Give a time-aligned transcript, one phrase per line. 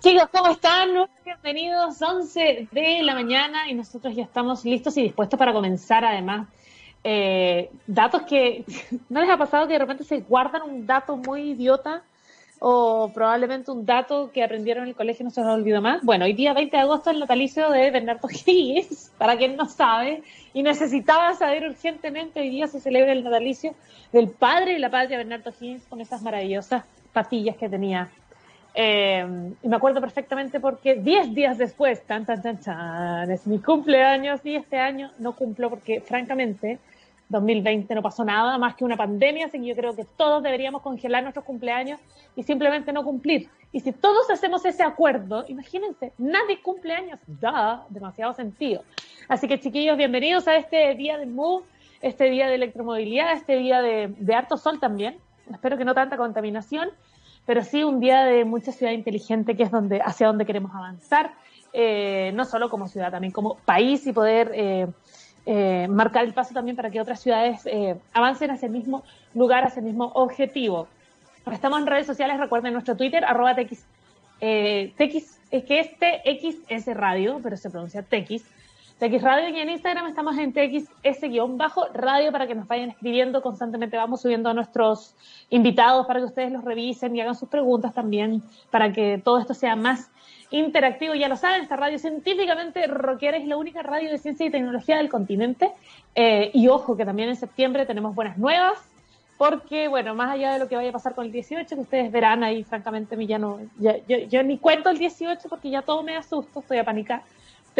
[0.00, 0.88] Chicos, ¿cómo están?
[1.26, 6.48] Bienvenidos, 11 de la mañana y nosotros ya estamos listos y dispuestos para comenzar además.
[7.04, 8.64] Eh, datos que
[9.10, 12.02] no les ha pasado que de repente se guardan un dato muy idiota
[12.60, 16.02] o probablemente un dato que aprendieron en el colegio y no se los olvidó más.
[16.02, 19.66] Bueno, hoy día 20 de agosto es el natalicio de Bernardo Higgins, para quien no
[19.66, 20.22] sabe
[20.54, 23.74] y necesitaba saber urgentemente, hoy día se celebra el natalicio
[24.12, 28.10] del padre de la patria Bernardo Higgins con esas maravillosas patillas que tenía
[28.74, 33.58] eh, y me acuerdo perfectamente porque 10 días después, tan, tan, tan, tan, es mi
[33.58, 36.78] cumpleaños y este año no cumplo porque francamente
[37.30, 40.82] 2020 no pasó nada más que una pandemia, así que yo creo que todos deberíamos
[40.82, 42.00] congelar nuestros cumpleaños
[42.36, 43.48] y simplemente no cumplir.
[43.72, 48.82] Y si todos hacemos ese acuerdo, imagínense, nadie cumpleaños, da demasiado sentido.
[49.28, 51.64] Así que chiquillos, bienvenidos a este día de Move,
[52.02, 55.18] este día de electromovilidad, este día de, de harto sol también.
[55.52, 56.90] Espero que no tanta contaminación
[57.46, 61.32] pero sí un día de mucha ciudad inteligente que es donde hacia donde queremos avanzar,
[61.72, 64.86] eh, no solo como ciudad, también como país y poder eh,
[65.46, 67.62] eh, marcar el paso también para que otras ciudades
[68.12, 70.88] avancen hacia el mismo lugar, hacia el mismo objetivo.
[71.50, 73.84] Estamos en redes sociales, recuerden nuestro Twitter, arroba tx,
[74.38, 78.44] tx, es que este X es radio, pero se pronuncia tx,
[79.00, 83.96] TX Radio y en Instagram estamos en TXS-radio para que nos vayan escribiendo constantemente.
[83.96, 85.14] Vamos subiendo a nuestros
[85.48, 89.54] invitados para que ustedes los revisen y hagan sus preguntas también para que todo esto
[89.54, 90.10] sea más
[90.50, 91.14] interactivo.
[91.14, 94.98] Ya lo saben, esta radio científicamente rockera es la única radio de ciencia y tecnología
[94.98, 95.72] del continente.
[96.14, 98.78] Eh, y ojo que también en septiembre tenemos buenas nuevas
[99.38, 102.12] porque, bueno, más allá de lo que vaya a pasar con el 18, que ustedes
[102.12, 106.14] verán ahí, francamente, ya no, yo, yo, ni cuento el 18 porque ya todo me
[106.14, 107.22] asusto, estoy a panicar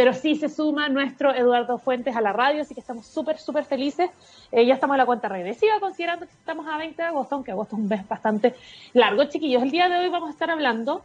[0.00, 3.66] pero sí se suma nuestro Eduardo Fuentes a la radio, así que estamos súper, súper
[3.66, 4.08] felices.
[4.50, 7.50] Eh, ya estamos en la cuenta regresiva, considerando que estamos a 20 de agosto, aunque
[7.50, 8.54] agosto es un mes bastante
[8.94, 9.62] largo, chiquillos.
[9.62, 11.02] El día de hoy vamos a estar hablando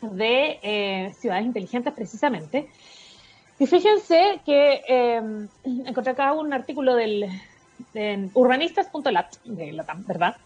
[0.00, 2.70] de eh, ciudades inteligentes precisamente.
[3.58, 7.28] Y fíjense que eh, encontré acá un artículo del
[7.94, 10.36] de urbanistas.lat, de Latam, ¿verdad?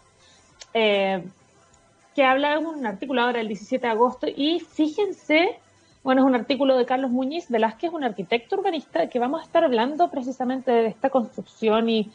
[0.73, 5.59] que habla de un artículo ahora el 17 de agosto y fíjense
[6.03, 9.63] bueno, es un artículo de Carlos Muñiz Velázquez, un arquitecto urbanista, que vamos a estar
[9.63, 12.11] hablando precisamente de esta construcción y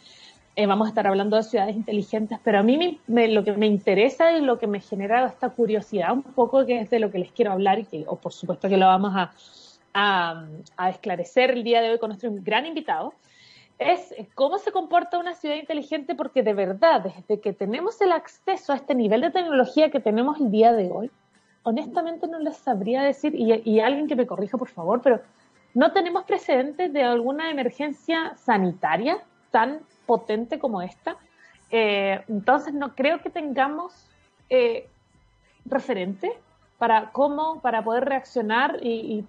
[0.56, 4.32] eh, vamos a estar hablando de ciudades inteligentes, pero a mí lo que me interesa
[4.32, 7.32] y lo que me genera esta curiosidad un poco, que es de lo que les
[7.32, 9.32] quiero hablar y que, o por supuesto que lo vamos a,
[9.94, 10.44] a,
[10.76, 13.14] a esclarecer el día de hoy con nuestro gran invitado,
[13.78, 18.72] es cómo se comporta una ciudad inteligente, porque de verdad, desde que tenemos el acceso
[18.72, 21.10] a este nivel de tecnología que tenemos el día de hoy,
[21.62, 25.20] honestamente no les sabría decir, y, alguien que me corrija por favor, pero
[25.74, 29.18] no tenemos precedentes de alguna emergencia sanitaria
[29.50, 31.16] tan potente como esta.
[31.70, 33.92] Eh, entonces no creo que tengamos
[34.48, 34.88] eh,
[35.66, 36.32] referente
[36.78, 39.22] para cómo, para poder reaccionar y,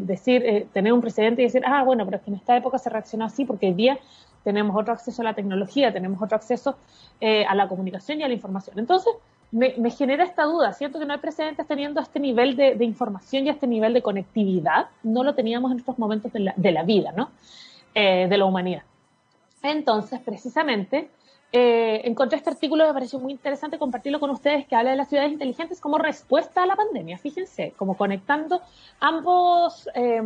[0.00, 2.78] decir, eh, tener un precedente y decir, ah, bueno, pero es que en esta época
[2.78, 3.98] se reaccionó así porque hoy día
[4.44, 6.76] tenemos otro acceso a la tecnología, tenemos otro acceso
[7.20, 8.78] a la comunicación y a la información.
[8.78, 9.12] Entonces,
[9.52, 10.72] me, genera esta duda.
[10.72, 14.88] Siento que no hay precedentes teniendo este nivel de, información y este nivel de conectividad.
[15.02, 17.30] No lo teníamos en estos momentos de la, vida, ¿no?
[17.94, 18.82] Eh, de la humanidad.
[19.62, 21.10] Entonces, precisamente,
[21.52, 24.96] eh, encontré este artículo y me pareció muy interesante compartirlo con ustedes que habla de
[24.96, 27.18] las ciudades inteligentes como respuesta a la pandemia.
[27.18, 28.60] Fíjense, como conectando
[29.00, 29.88] ambos.
[29.94, 30.22] Eh,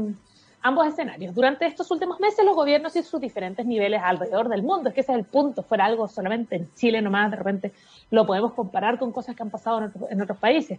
[0.62, 1.34] ambos escenarios.
[1.34, 5.00] Durante estos últimos meses, los gobiernos y sus diferentes niveles alrededor del mundo, es que
[5.00, 7.72] ese es el punto, fuera algo solamente en Chile nomás, de repente
[8.10, 10.78] lo podemos comparar con cosas que han pasado en, otros países.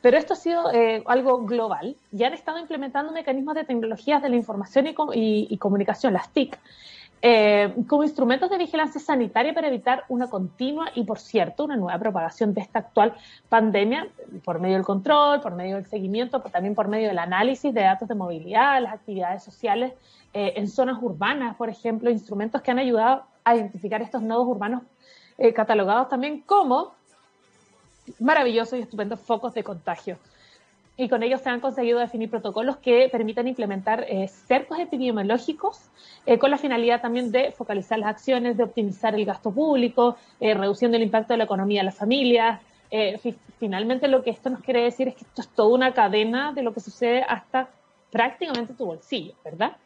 [0.00, 4.28] Pero esto ha sido eh, algo global y han estado implementando mecanismos de tecnologías de
[4.28, 6.56] la información y, comunicación, las TIC,
[7.20, 11.98] eh, como instrumentos de vigilancia sanitaria para evitar una continua y, por cierto, una nueva
[11.98, 13.14] propagación de esta actual
[13.48, 14.08] pandemia
[14.44, 17.80] por medio del control, por medio del seguimiento, pero también por medio del análisis de
[17.80, 19.94] datos de movilidad, las actividades sociales
[20.32, 24.82] eh, en zonas urbanas, por ejemplo, instrumentos que han ayudado a identificar estos nodos urbanos
[25.38, 26.92] eh, catalogados también como
[28.20, 30.18] maravillosos y estupendos focos de contagio.
[30.98, 35.88] Y con ellos se han conseguido definir protocolos que permitan implementar eh, cercos epidemiológicos
[36.26, 40.96] eh, con la finalidad también de focalizar las acciones, de optimizar el gasto público, reduciendo
[40.96, 42.60] el impacto de la economía de las familias.
[43.58, 46.62] finalmente lo que esto nos quiere decir es que esto es toda una cadena de
[46.62, 47.68] lo que sucede hasta
[48.10, 49.76] prácticamente tu bolsillo, ¿verdad?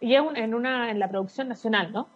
[0.00, 2.08] Y es en, una, en la producción nacional, ¿no?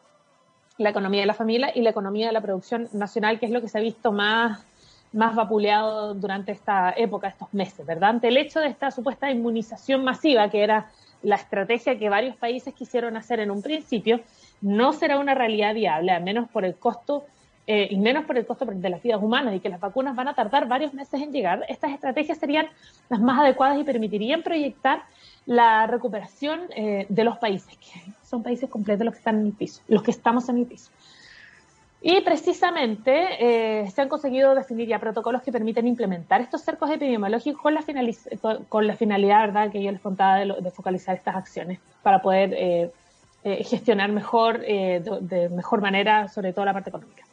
[0.78, 3.60] la economía de la familia y la economía de la producción nacional, que es lo
[3.60, 4.64] que se ha visto más,
[5.12, 8.10] más vapuleado durante esta época, estos meses, ¿verdad?
[8.10, 10.90] Ante el hecho de esta supuesta inmunización masiva, que era
[11.22, 14.20] la estrategia que varios países quisieron hacer en un principio,
[14.60, 17.24] no será una realidad viable, al menos por el costo
[17.66, 20.28] eh, y menos por el costo de las vidas humanas y que las vacunas van
[20.28, 22.68] a tardar varios meses en llegar, estas estrategias serían
[23.08, 25.02] las más adecuadas y permitirían proyectar
[25.46, 29.52] la recuperación eh, de los países, que son países completos los que están en el
[29.52, 30.90] piso, los que estamos en el piso.
[32.08, 37.60] Y precisamente eh, se han conseguido definir ya protocolos que permiten implementar estos cercos epidemiológicos
[37.60, 37.84] con la,
[38.68, 42.92] con la finalidad, ¿verdad?, que yo les contaba de, focalizar estas acciones para poder eh,
[43.42, 47.24] eh, gestionar mejor, de, mejor manera, sobre todo la parte económica.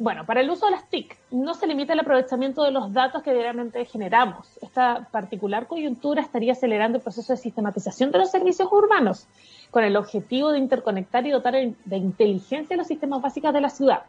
[0.00, 3.22] bueno, para el uso de las TIC no se limita el aprovechamiento de los datos
[3.22, 4.48] que diariamente generamos.
[4.62, 9.28] Esta particular coyuntura estaría acelerando el proceso de sistematización de los servicios urbanos
[9.72, 14.02] con el objetivo de interconectar y dotar de inteligencia los sistemas básicos de la ciudad,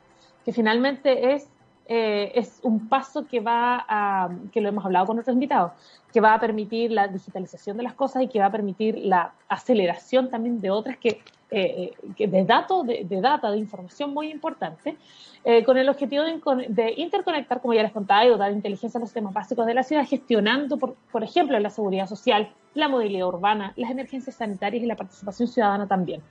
[0.44, 1.48] que finalmente es,
[1.88, 5.72] eh, es un paso que va a, que lo hemos hablado con otros invitados,
[6.12, 9.34] que va a permitir la digitalización de las cosas y que va a permitir la
[9.48, 11.22] aceleración también de otras que,
[11.56, 14.98] eh, eh, de datos, de, data, de información muy importante,
[15.44, 19.02] eh, con el objetivo de, interconectar, como ya les contaba, y dotar de inteligencia a
[19.02, 23.72] los sistemas básicos de la ciudad, gestionando, por, ejemplo, la seguridad social, la movilidad urbana,
[23.76, 26.24] las emergencias sanitarias y la participación ciudadana también.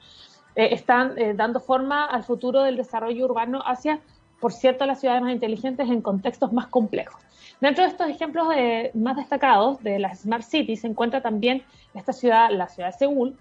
[0.56, 4.00] Están dando forma al futuro del desarrollo urbano hacia,
[4.40, 7.22] por cierto, las ciudades más inteligentes en contextos más complejos.
[7.60, 8.48] Dentro de estos ejemplos
[8.94, 11.62] más destacados de las Smart Cities se encuentra también
[11.94, 13.36] esta ciudad, la ciudad de Seúl,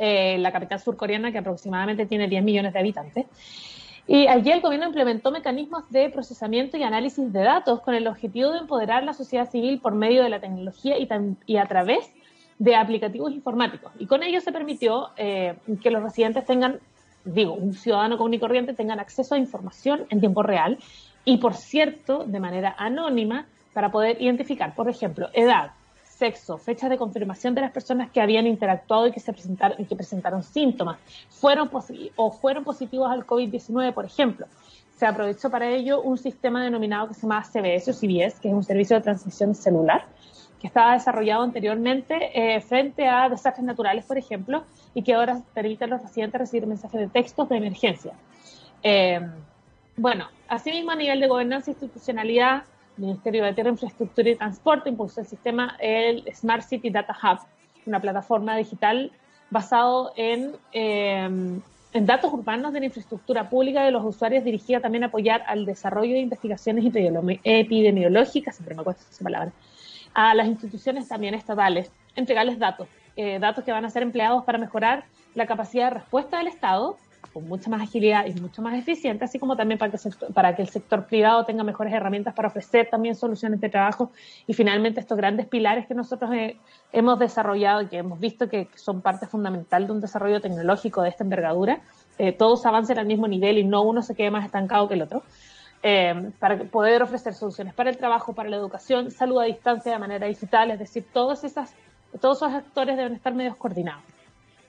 [0.00, 3.26] la capital surcoreana que aproximadamente tiene 10 millones de habitantes,
[4.12, 8.50] y allí el gobierno implementó mecanismos de procesamiento y análisis de datos con el objetivo
[8.50, 10.96] de empoderar la sociedad civil por medio de la tecnología
[11.46, 12.10] y, a través
[12.58, 13.92] de aplicativos informáticos.
[14.00, 16.80] Y con ello se permitió eh, que los residentes tengan,
[17.24, 20.78] digo, un ciudadano común y corriente tengan acceso a información en tiempo real
[21.24, 25.70] y, por cierto, de manera anónima para poder identificar, por ejemplo, edad,
[26.20, 29.96] sexo, fechas de confirmación de las personas que habían interactuado y que se presentaron, que
[29.96, 30.98] presentaron síntomas,
[31.30, 31.70] fueron
[32.16, 34.46] o fueron positivos al COVID-19, por ejemplo.
[34.98, 38.54] Se aprovechó para ello un sistema denominado que se llama CBS o CBS, que es
[38.54, 40.04] un servicio de transmisión celular,
[40.60, 45.84] que estaba desarrollado anteriormente eh, frente a desastres naturales, por ejemplo, y que ahora permite
[45.84, 48.12] a los residentes recibir mensajes de textos de emergencia.
[48.82, 49.20] Eh,
[49.96, 52.64] bueno, asimismo a nivel de gobernanza e institucionalidad,
[53.00, 57.40] Ministerio de Tierra, Infraestructura y Transporte impulsó el sistema el Smart City Data Hub,
[57.86, 59.10] una plataforma digital
[59.50, 61.62] basado en, en
[62.06, 66.12] datos urbanos de la infraestructura pública de los usuarios, dirigida también a apoyar al desarrollo
[66.12, 69.52] de investigaciones epidemiológicas, siempre me cuesta esa palabra,
[70.14, 72.86] a las instituciones también estatales, entregarles datos,
[73.16, 75.04] eh, datos que van a ser empleados para mejorar
[75.34, 76.96] la capacidad de respuesta del Estado
[77.32, 79.98] con mucha más agilidad y mucho más eficiente, así como también para que,
[80.34, 84.10] para que el sector privado tenga mejores herramientas para ofrecer también soluciones de trabajo
[84.46, 86.56] y finalmente estos grandes pilares que nosotros eh,
[86.92, 91.10] hemos desarrollado y que hemos visto que, son parte fundamental de un desarrollo tecnológico de
[91.10, 91.80] esta envergadura,
[92.18, 95.02] eh, todos avancen al mismo nivel y no uno se quede más estancado que el
[95.02, 95.22] otro.
[95.82, 99.98] Eh, para poder ofrecer soluciones para el trabajo, para la educación, salud a distancia de
[99.98, 101.74] manera digital, es decir, todos, esas,
[102.20, 104.02] todos esos actores deben estar medios coordinados.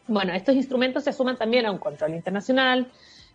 [0.08, 2.88] Bueno, estos instrumentos se suman también a un control internacional,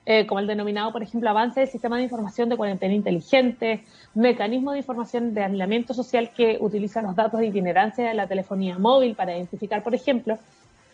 [0.05, 3.85] eh, como el denominado, por ejemplo, avance del sistema de información de cuarentena inteligente,
[4.15, 8.79] mecanismo de información de aislamiento social que utiliza los datos de itinerancia de la telefonía
[8.79, 10.39] móvil para identificar, por ejemplo,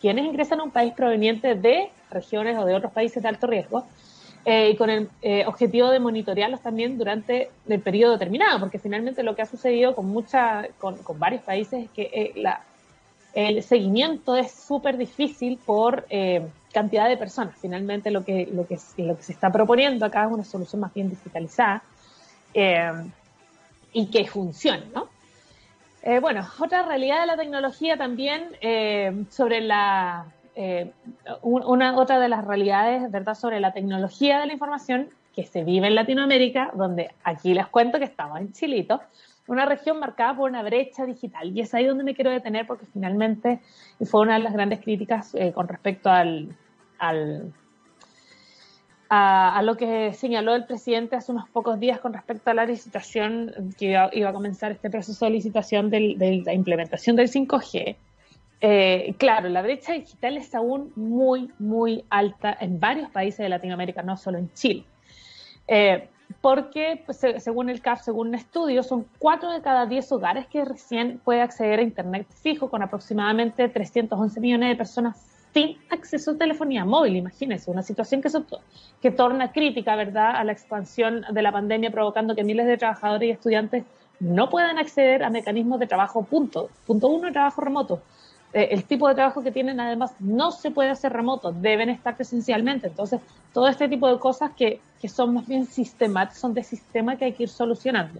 [0.01, 3.85] quienes ingresan a un país proveniente de regiones o de otros países de alto riesgo,
[4.45, 9.23] eh, y con el eh, objetivo de monitorearlos también durante el periodo determinado, porque finalmente
[9.23, 12.61] lo que ha sucedido con, mucha, con, con varios países es que la,
[13.33, 17.55] el seguimiento es súper difícil por eh, cantidad de personas.
[17.59, 21.83] Finalmente lo que, lo, que, se está proponiendo acá es una solución más bien digitalizada
[22.53, 22.91] eh,
[23.91, 25.07] y que funcione, ¿no?
[26.03, 28.49] Eh, bueno, otra realidad de la tecnología también
[29.29, 30.25] sobre la
[31.41, 35.87] una otra de las realidades, ¿verdad?, sobre la tecnología de la información que se vive
[35.87, 39.01] en Latinoamérica, donde aquí les cuento que estamos en Chilito,
[39.47, 41.51] una región marcada por una brecha digital.
[41.55, 43.59] Y es ahí donde me quiero detener porque finalmente
[44.05, 46.55] fue una de las grandes críticas eh, con respecto al,
[49.09, 53.73] a, lo que señaló el presidente hace unos pocos días con respecto a la licitación,
[53.77, 57.95] que iba, a comenzar este proceso de licitación de la implementación del 5G.
[58.65, 64.01] Eh, claro, la brecha digital es aún muy, muy alta en varios países de Latinoamérica,
[64.03, 64.85] no solo en Chile.
[65.67, 66.07] Eh,
[66.41, 70.65] porque pues, según el CAF, según un estudio, son 4 de cada 10 hogares que
[70.65, 75.17] recién puede acceder a Internet fijo, con aproximadamente 311 millones de personas
[75.53, 77.15] sin acceso a telefonía móvil.
[77.15, 78.29] Imagínense, una situación que,
[79.01, 83.27] que torna crítica, ¿verdad?, a la expansión de la pandemia, provocando que miles de trabajadores
[83.27, 83.83] y estudiantes
[84.19, 86.69] no puedan acceder a mecanismos de trabajo punto.
[86.87, 88.01] Punto uno, trabajo remoto.
[88.53, 92.15] Eh, el tipo de trabajo que tienen además no se puede hacer remoto, deben estar
[92.15, 92.87] presencialmente.
[92.87, 93.19] Entonces,
[93.51, 97.25] todo este tipo de cosas que, que son más bien sistemáticas, son de sistema que
[97.25, 98.19] hay que ir solucionando.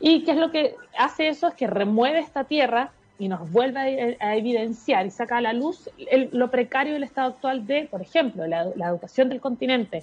[0.00, 1.48] ¿Y qué es lo que hace eso?
[1.48, 5.90] Es que remueve esta tierra y nos vuelve a, evidenciar y saca a la luz
[6.32, 10.02] lo precario del estado actual de, por ejemplo, la, educación del continente,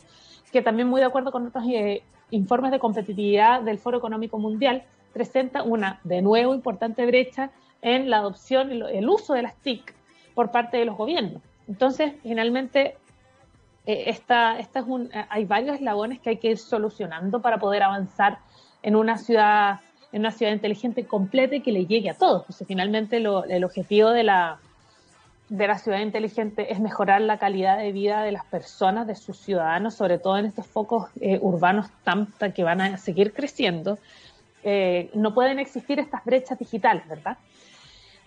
[0.52, 4.84] que también muy de acuerdo con otros eh, informes de competitividad del Foro Económico Mundial,
[5.14, 7.50] presenta una, de nuevo, importante brecha
[7.82, 9.94] en la adopción el uso de las TIC
[10.36, 11.42] por parte de los gobiernos.
[11.68, 12.98] Entonces, finalmente,
[13.86, 17.84] eh, esta, esta es un, hay varios eslabones que hay que ir solucionando para poder
[17.84, 18.40] avanzar
[18.84, 19.80] en una ciudad
[20.12, 22.46] en una ciudad inteligente completa y que le llegue a todos.
[22.66, 24.60] Finalmente el objetivo de la,
[25.50, 29.38] de la ciudad inteligente es mejorar la calidad de vida de las personas, de sus
[29.38, 33.98] ciudadanos, sobre todo en estos focos eh, urbanos tan, que van a seguir creciendo.
[34.64, 37.38] Eh, no pueden existir estas brechas digitales, ¿verdad?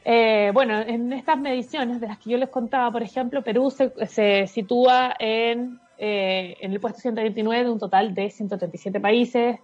[0.05, 3.93] Eh, bueno, en estas mediciones de las que yo les contaba, por ejemplo, Perú se,
[4.07, 9.59] se sitúa en, en el puesto 129 de un total de 137 países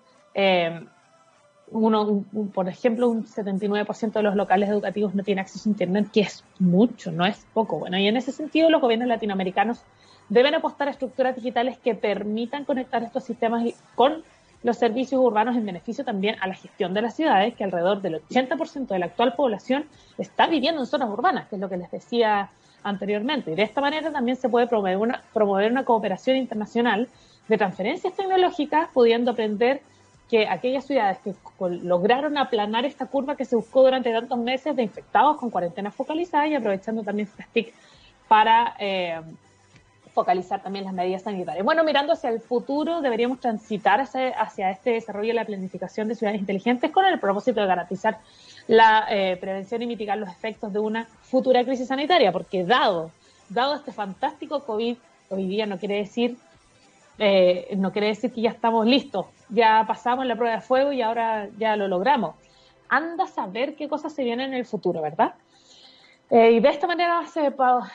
[1.70, 6.20] uno, por ejemplo, un 79% de los locales educativos no tiene acceso a Internet, que
[6.20, 7.78] es mucho, no es poco.
[7.78, 9.82] Bueno, y en ese sentido los gobiernos latinoamericanos
[10.28, 14.22] deben apostar a estructuras digitales que permitan conectar estos sistemas con
[14.66, 18.20] los servicios urbanos en beneficio también a la gestión de las ciudades, que alrededor del
[18.20, 19.84] 80% de la actual población
[20.18, 22.50] está viviendo en zonas urbanas, que es lo que les decía
[22.82, 23.52] anteriormente.
[23.52, 27.06] Y de esta manera también se puede promover una, promover una cooperación internacional
[27.46, 29.82] de transferencias tecnológicas, pudiendo aprender
[30.28, 34.82] que aquellas ciudades que lograron aplanar esta curva que se buscó durante tantos meses de
[34.82, 37.46] infectados con cuarentena focalizada y aprovechando también estas
[38.26, 39.20] para eh,
[40.16, 41.62] focalizar también las medidas sanitarias.
[41.62, 46.40] Bueno, mirando hacia el futuro, deberíamos transitar hacia, este desarrollo de la planificación de ciudades
[46.40, 48.18] inteligentes con el propósito de garantizar
[48.66, 53.10] la eh, prevención y mitigar los efectos de una futura crisis sanitaria, porque dado,
[53.50, 54.96] dado este fantástico COVID,
[55.28, 56.38] hoy día no quiere decir
[57.18, 61.02] eh, no quiere decir que ya estamos listos, ya pasamos la prueba de fuego y
[61.02, 62.36] ahora ya lo logramos.
[62.88, 65.34] Anda a saber qué cosas se vienen en el futuro, ¿verdad?
[66.28, 67.54] Eh, y de esta manera se,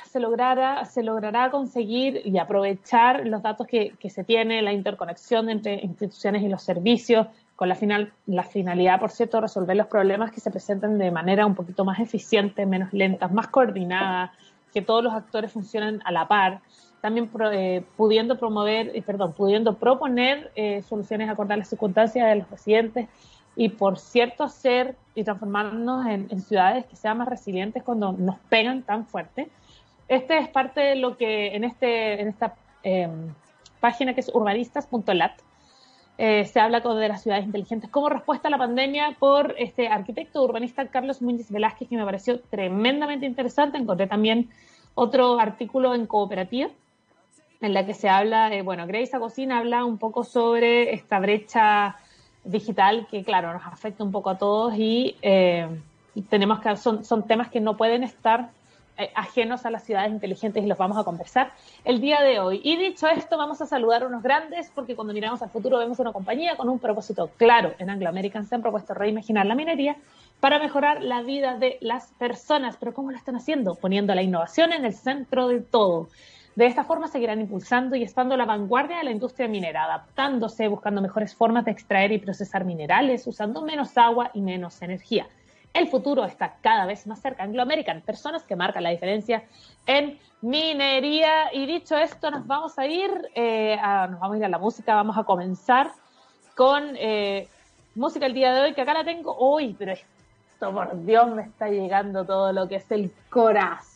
[0.10, 5.82] se, logrará, se logrará conseguir y aprovechar los datos que, se tiene, la interconexión entre
[5.82, 10.32] instituciones y los servicios, con la, final, la finalidad, por cierto, de resolver los problemas
[10.32, 14.34] que se presenten de manera un poquito más eficiente, menos lenta, más coordinada,
[14.74, 16.62] que todos los actores funcionen a la par.
[17.02, 22.36] También eh, pudiendo promover, eh, perdón, pudiendo proponer eh, soluciones acorde a las circunstancias de
[22.38, 23.10] los residentes
[23.56, 28.84] y, por cierto, hacer y transformarnos en, ciudades que sean más resilientes cuando nos pegan
[28.84, 29.50] tan fuerte.
[30.08, 33.34] Este es parte de lo que en, este, en esta em,
[33.80, 35.34] página que es urbanistas.lat
[36.18, 40.86] se habla de las ciudades inteligentes como respuesta a la pandemia por este arquitecto urbanista
[40.88, 43.80] Carlos Muñiz Velázquez, que me pareció tremendamente interesante.
[43.80, 44.52] Encontré también
[44.94, 46.70] otro artículo en cooperativa
[47.62, 51.96] en la que se habla, eh, bueno, Grace Cocina habla un poco sobre esta brecha
[52.44, 55.68] digital que, claro, nos afecta un poco a todos y, eh,
[56.30, 58.50] tenemos que, son, son temas que no pueden estar
[58.98, 61.54] eh, ajenos a las ciudades inteligentes y los vamos a conversar
[61.86, 62.60] el día de hoy.
[62.64, 65.98] Y dicho esto, vamos a saludar a unos grandes porque cuando miramos al futuro vemos
[66.00, 67.74] una compañía con un propósito claro.
[67.80, 69.96] En Anglo American se han propuesto reimaginar la minería
[70.42, 72.76] para mejorar la vida de las personas.
[72.78, 73.76] Pero ¿cómo lo están haciendo?
[73.76, 76.10] Poniendo la innovación en el centro de todo.
[76.56, 80.68] De esta forma seguirán impulsando y estando a la vanguardia de la industria minera, adaptándose,
[80.68, 85.28] buscando mejores formas de extraer y procesar minerales, usando menos agua y menos energía.
[85.74, 87.44] El futuro está cada vez más cerca.
[87.44, 89.44] Anglo American, personas que marcan la diferencia
[89.86, 91.54] en minería.
[91.54, 93.78] Y dicho esto, nos vamos a ir, eh,
[94.10, 94.94] nos vamos a ir a la música.
[94.94, 95.92] Vamos a comenzar
[96.58, 97.48] con eh,
[97.96, 101.44] música el día de hoy, que acá la tengo hoy, pero esto, por Dios, me
[101.44, 103.91] está llegando todo lo que es el corazón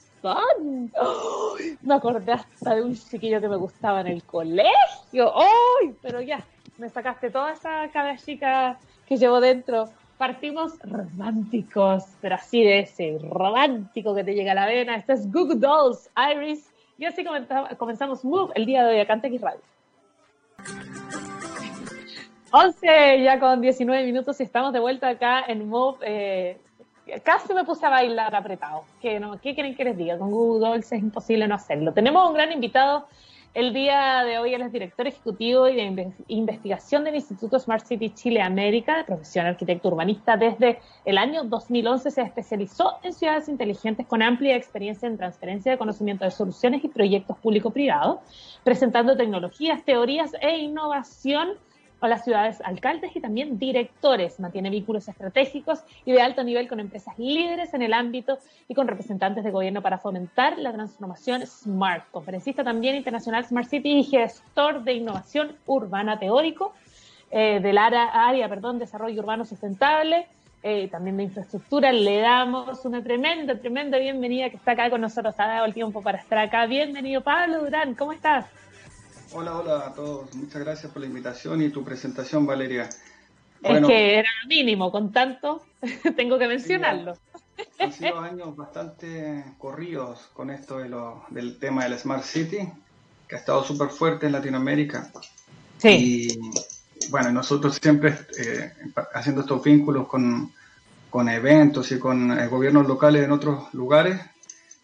[1.82, 5.34] me acordé hasta de un chiquillo que me gustaba en el colegio.
[5.36, 5.96] ¡Ay!
[6.02, 6.46] Pero ya,
[6.78, 9.90] me sacaste toda esa cara chica que llevo dentro.
[10.18, 14.96] Partimos románticos, pero así de ese romántico que te llega a la vena.
[14.96, 16.72] Este es Google Dolls, Iris.
[16.98, 17.26] Y así
[17.78, 19.62] comenzamos Move el día de hoy acá en X Radio.
[22.52, 25.98] 11 ya con 19 minutos y estamos de vuelta acá en Move.
[26.04, 26.58] Eh,
[27.24, 28.84] casi me puse a bailar apretado.
[29.02, 29.40] ¿Qué, no?
[29.40, 30.18] ¿Qué quieren que les diga?
[30.18, 31.94] Con Google Dolls es imposible no hacerlo.
[31.94, 33.08] Tenemos un gran invitado
[33.54, 34.54] el día de hoy.
[34.54, 39.46] Él es director ejecutivo y de investigación del Instituto Smart City Chile América, de profesión
[39.46, 40.36] arquitecto urbanista.
[40.36, 45.78] Desde el año 2011 se especializó en ciudades inteligentes con amplia experiencia en transferencia de
[45.78, 48.20] conocimiento de soluciones y proyectos público-privados,
[48.64, 51.58] presentando tecnologías, teorías e innovación
[52.06, 54.40] con las ciudades alcaldes y también directores.
[54.40, 58.88] Mantiene vínculos estratégicos y de alto nivel con empresas líderes en el ámbito y con
[58.88, 62.04] representantes de gobierno para fomentar la transformación Smart.
[62.12, 66.76] Conferencista también internacional Smart City y gestor de innovación urbana teórico
[67.32, 70.28] eh, del área, área perdón, desarrollo urbano sustentable.
[70.62, 75.34] Eh, también de infraestructura, le damos una tremenda, tremenda bienvenida que está acá con nosotros,
[75.40, 76.68] ha dado el tiempo para estar acá.
[76.68, 78.46] Bienvenido Pablo Durán, ¿cómo estás?
[79.38, 80.34] Hola, hola a todos.
[80.34, 82.88] Muchas gracias por la invitación y tu presentación, Valeria.
[83.62, 85.62] es que era mínimo, con tanto
[86.16, 87.18] tengo que mencionarlo.
[87.78, 92.60] han sido años bastante corridos con esto de lo, del tema del Smart City,
[93.28, 95.12] que ha estado súper fuerte en Latinoamérica.
[95.80, 95.90] Sí.
[97.02, 98.72] Y bueno, nosotros siempre eh,
[99.14, 100.54] haciendo estos vínculos con,
[101.10, 104.18] con eventos y con eh, gobiernos locales en otros lugares,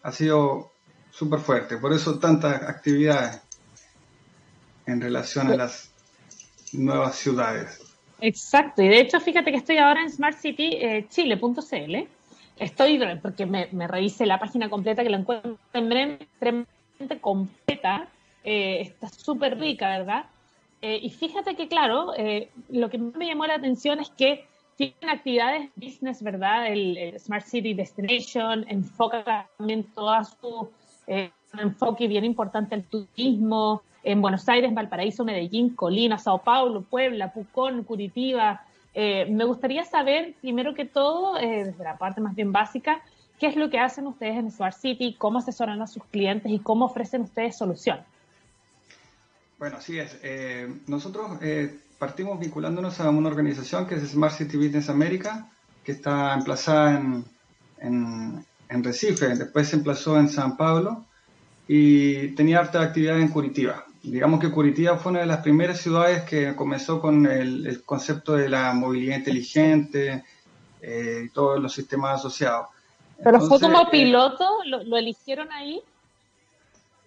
[0.02, 0.72] ha sido
[1.10, 1.78] súper fuerte.
[1.78, 3.40] Por eso tantas actividades
[4.86, 5.92] en relación a las
[6.72, 7.80] nuevas ciudades.
[8.20, 11.94] Exacto, y de hecho fíjate que estoy ahora en smartcitychile.cl.
[11.94, 12.08] Eh,
[12.56, 18.08] estoy, porque me, me revisé la página completa que la encuentro extremadamente completa,
[18.44, 20.26] eh, está súper rica, ¿verdad?
[20.82, 22.12] Eh, y fíjate que, claro,
[22.68, 24.46] lo que me llamó la atención es que
[24.76, 26.68] tienen actividades business, ¿verdad?
[26.68, 30.70] El, Smart City Destination enfoca también todo su
[31.58, 37.84] enfoque bien importante al turismo, en Buenos Aires, Valparaíso, Medellín, Colina, Sao Paulo, Puebla, Pucón,
[37.84, 38.64] Curitiba.
[38.94, 43.00] Eh, me gustaría saber, primero que todo, eh, desde la parte más bien básica,
[43.38, 46.58] qué es lo que hacen ustedes en Smart City, cómo asesoran a sus clientes y
[46.58, 48.00] cómo ofrecen ustedes solución.
[49.58, 50.18] Bueno, así es.
[50.22, 51.38] Eh, nosotros
[51.98, 55.48] partimos vinculándonos a una organización que es Smart City Business America,
[55.84, 57.24] que está emplazada en,
[57.78, 61.04] en, en Recife, después se emplazó en San Pablo
[61.68, 66.22] y tenía harta actividad en Curitiba digamos que Curitiba fue una de las primeras ciudades
[66.22, 70.24] que comenzó con el, concepto de la movilidad inteligente
[70.80, 72.66] eh, y todos los sistemas asociados.
[73.22, 74.44] ¿Pero fue como eh, piloto?
[74.64, 75.80] ¿Lo, eligieron ahí?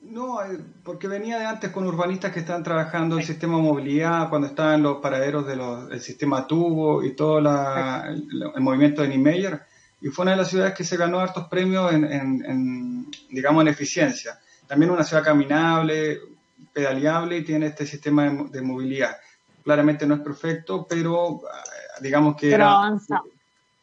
[0.03, 4.29] No, eh, porque venía de antes con urbanistas que estaban trabajando el sistema de movilidad,
[4.29, 9.61] cuando estaban los paraderos del sistema tubo y todo el, movimiento de Niemeyer,
[9.99, 13.67] y fue una de las ciudades que se ganó hartos premios en, en digamos, en
[13.67, 14.39] eficiencia.
[14.67, 16.19] También una ciudad caminable,
[16.75, 19.15] pedaleable y tiene este sistema de, movilidad.
[19.63, 22.51] Claramente no es perfecto, pero eh, digamos que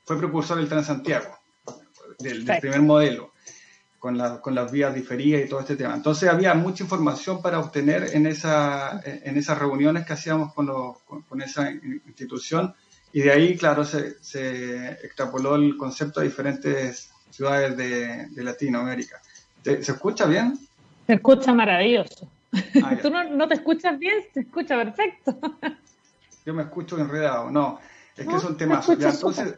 [0.05, 1.39] fue precursor del Transantiago,
[2.19, 3.33] del, del primer modelo,
[3.99, 5.95] con, con las vías diferidas y todo este tema.
[5.95, 10.69] Entonces había mucha información para obtener en, esa, en esas reuniones que hacíamos con,
[11.27, 12.75] con, esa institución
[13.15, 19.23] y de ahí, claro, se, se extrapoló el concepto a diferentes ciudades de, de Latinoamérica.
[19.63, 20.59] ¿Se escucha bien?
[21.07, 22.29] Se escucha maravilloso.
[22.83, 25.39] Ah, Tú no, te escuchas bien, se escucha perfecto.
[26.45, 27.79] Yo me escucho enredado, no,
[28.17, 28.83] es que es un tema.
[28.87, 29.55] entonces,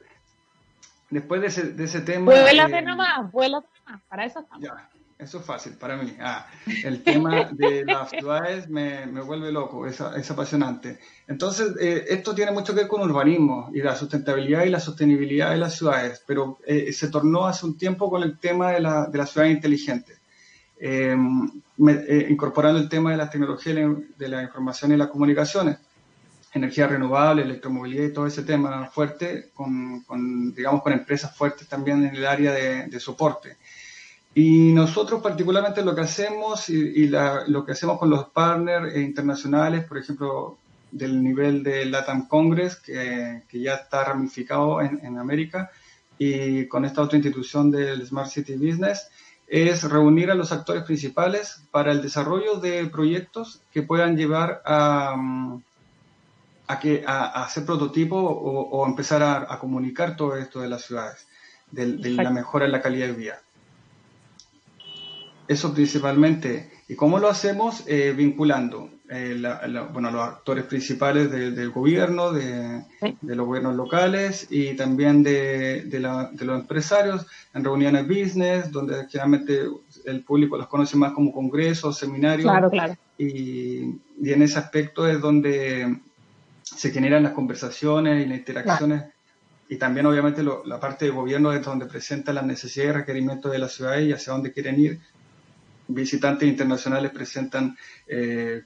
[1.08, 2.26] después de ese, de ese tema.
[2.26, 4.62] Vuélate eh, nomás, vuélate nomás, para eso estamos.
[4.62, 6.14] Ya, eso es fácil para mí.
[6.20, 6.46] Ah,
[6.84, 10.98] el tema de las ciudades me, me vuelve loco, es, es apasionante.
[11.26, 15.50] Entonces, eh, esto tiene mucho que ver con urbanismo y la sustentabilidad y la sostenibilidad
[15.50, 19.06] de las ciudades, pero eh, se tornó hace un tiempo con el tema de la,
[19.06, 20.18] de la ciudad inteligente.
[20.86, 21.16] Eh,
[21.78, 23.74] eh, incorporando el tema de la tecnología
[24.18, 25.78] de la información y las comunicaciones,
[26.52, 30.04] energía renovable, electromovilidad y todo ese tema fuerte, con,
[30.54, 33.56] digamos, con empresas fuertes también en el área de, soporte.
[34.34, 39.96] Y nosotros particularmente lo que hacemos y, lo que hacemos con los partners internacionales, por
[39.96, 40.58] ejemplo,
[40.90, 45.70] del nivel de LATAM Congress, que, ya está ramificado en, en, América,
[46.18, 49.08] y con esta otra institución del Smart City Business,
[49.46, 55.14] es reunir a los actores principales para el desarrollo de proyectos que puedan llevar a,
[55.16, 55.62] mm,
[56.66, 61.26] a, que, a, hacer prototipo o, empezar a, comunicar todo esto de las ciudades,
[61.70, 63.40] de, la mejora en la calidad de vida.
[65.46, 66.72] Eso principalmente.
[66.88, 67.84] ¿Y cómo lo hacemos?
[67.86, 69.38] Eh, vinculando eh,
[69.92, 72.84] bueno, los actores principales del gobierno, de,
[73.22, 79.60] los gobiernos locales y también de, los empresarios en reuniones business, donde generalmente
[80.06, 82.50] el público los conoce más como congresos, seminarios.
[82.50, 82.96] Claro, claro.
[83.18, 85.98] Y, en ese aspecto es donde
[86.62, 89.04] se generan las conversaciones y las interacciones.
[89.68, 93.58] Y también, obviamente, la parte de gobierno es donde presenta las necesidades y requerimientos de
[93.58, 95.00] la ciudad y hacia dónde quieren ir.
[95.88, 98.62] Visitantes internacionales presentan eh,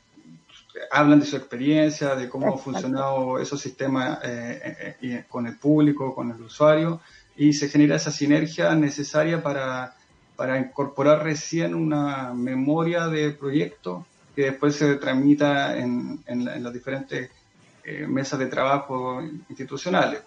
[0.90, 5.56] hablan de su experiencia, de cómo ha funcionado esos sistemas eh, eh, eh, con el
[5.56, 7.00] público, con el usuario,
[7.36, 9.94] y se genera esa sinergia necesaria para,
[10.36, 17.30] para incorporar recién una memoria de proyecto que después se tramita en, en, los diferentes
[18.06, 20.20] mesas de trabajo institucionales.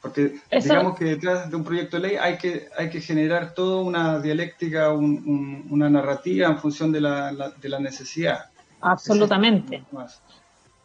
[0.00, 3.82] Porque digamos que detrás de un proyecto de ley hay que, hay que generar toda
[3.82, 8.50] una dialéctica, una narrativa en función de la, de la necesidad.
[8.84, 9.82] Absolutamente.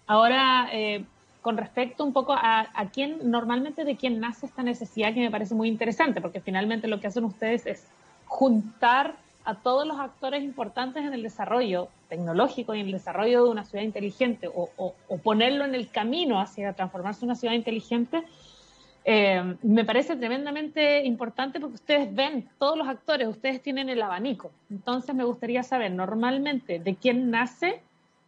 [0.07, 1.03] Ahora, eh,
[1.41, 5.31] con respecto un poco a, a, quién, normalmente de quién nace esta necesidad, que me
[5.31, 7.85] parece muy interesante, porque finalmente lo que hacen ustedes es
[8.25, 13.49] juntar a todos los actores importantes en el desarrollo tecnológico y en el desarrollo de
[13.49, 18.23] una ciudad inteligente o, o ponerlo en el camino hacia transformarse en una ciudad inteligente
[19.05, 24.51] eh, me parece tremendamente importante porque ustedes ven todos los actores, ustedes tienen el abanico.
[24.69, 27.81] Entonces me gustaría saber normalmente de quién nace,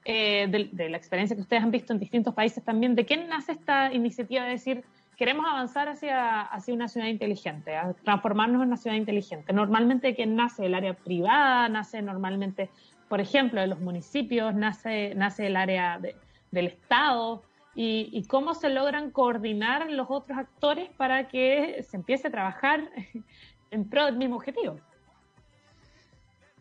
[0.06, 3.52] eh, de, la experiencia que ustedes han visto en distintos países también, de quién nace
[3.52, 4.84] esta iniciativa de decir,
[5.16, 9.54] queremos avanzar hacia, hacia una ciudad inteligente, transformarnos en una ciudad inteligente.
[9.54, 12.70] Normalmente de quién nace el área privada, nace normalmente,
[13.08, 17.44] por ejemplo, de los municipios, nace, nace el área del Estado
[17.76, 22.90] y, cómo se logran coordinar los otros actores para que se empiece a trabajar
[23.72, 24.80] en pro del mismo objetivo.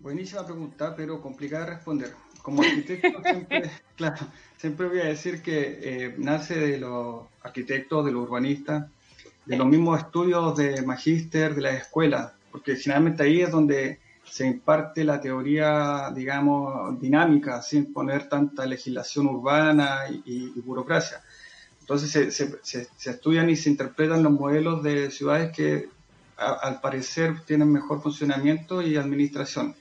[0.01, 2.15] Buenísima pregunta, pero complicada de responder.
[2.41, 8.13] Como arquitecto siempre, claro, siempre voy a decir que eh, nace de los arquitectos, de
[8.13, 8.87] los urbanistas,
[9.45, 14.47] de los mismos estudios de magíster, de las escuelas, porque generalmente ahí es donde se
[14.47, 21.21] imparte la teoría, digamos, dinámica, sin poner tanta legislación urbana y, burocracia.
[21.81, 25.89] Entonces se, estudian y se interpretan los modelos de ciudades que
[26.37, 29.75] al parecer tienen mejor funcionamiento y administración.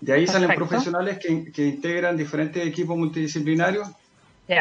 [0.00, 3.88] De ahí salen profesionales que, integran diferentes equipos multidisciplinarios.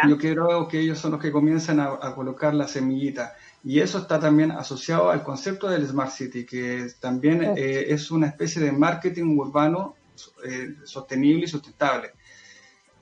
[0.08, 3.36] Yo creo que ellos son los que comienzan a, a colocar la semillita.
[3.64, 8.28] Y eso está también asociado al concepto del Smart City, que también eh, es una
[8.28, 9.96] especie de marketing urbano
[10.46, 12.12] eh, sostenible y sustentable.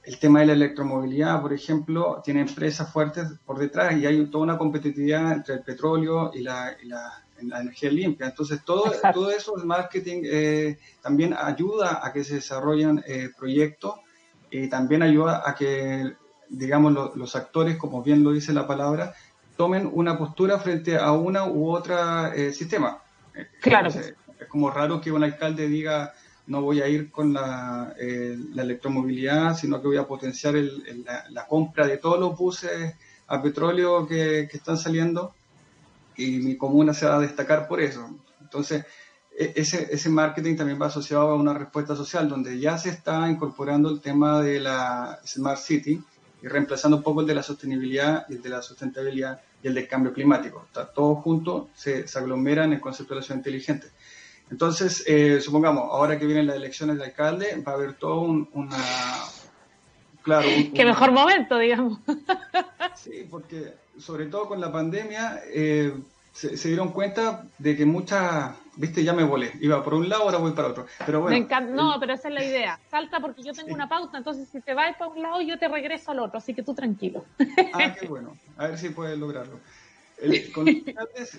[0.03, 4.43] El tema de la electromovilidad, por ejemplo, tiene empresas fuertes por detrás y hay toda
[4.43, 6.75] una competitividad entre el petróleo y la,
[7.53, 8.27] energía limpia.
[8.27, 13.03] Entonces, todo, todo eso, el marketing, eh, también ayuda a que se desarrollen
[13.37, 13.95] proyectos
[14.51, 16.13] y también ayuda a que,
[16.49, 19.13] digamos, los actores, como bien lo dice la palabra,
[19.55, 23.01] tomen una postura frente a una u otra eh, sistema.
[23.61, 23.89] Claro.
[23.89, 24.13] es
[24.47, 26.13] como raro que un alcalde diga
[26.47, 30.53] no voy a ir con la, eh, electromovilidad, sino que voy a potenciar
[31.29, 32.95] la, compra de todos los buses
[33.27, 35.33] a petróleo que, están saliendo
[36.17, 38.19] y mi comuna se va a destacar por eso.
[38.41, 38.85] Entonces,
[39.37, 43.29] e, ese, ese marketing también va asociado a una respuesta social, donde ya se está
[43.29, 46.01] incorporando el tema de la Smart City,
[46.41, 49.73] y reemplazando un poco el de la sostenibilidad y el de la sustentabilidad y el
[49.73, 50.63] del cambio climático.
[50.67, 53.87] Está todo junto, se, se en el concepto de la ciudad inteligente.
[54.51, 58.47] Entonces, eh, supongamos, ahora que vienen las elecciones de alcalde, va a haber todo un,
[58.53, 58.77] una...
[60.25, 61.99] Claro, Qué mejor momento, digamos.
[62.95, 65.93] Sí, porque sobre todo con la pandemia eh,
[66.31, 69.51] se, dieron cuenta de que muchas viste, ya me volé.
[69.59, 70.85] Iba por un lado, ahora voy para otro.
[71.05, 71.37] Pero bueno.
[71.37, 71.71] Me encanta.
[71.73, 72.79] No, pero esa es la idea.
[72.89, 75.67] Salta porque yo tengo una pauta, entonces si te vas para un lado, yo te
[75.67, 77.25] regreso al otro, así que tú tranquilo.
[77.73, 78.37] Ah, qué bueno.
[78.57, 79.59] A ver si puedes lograrlo.
[80.17, 80.85] El, con y,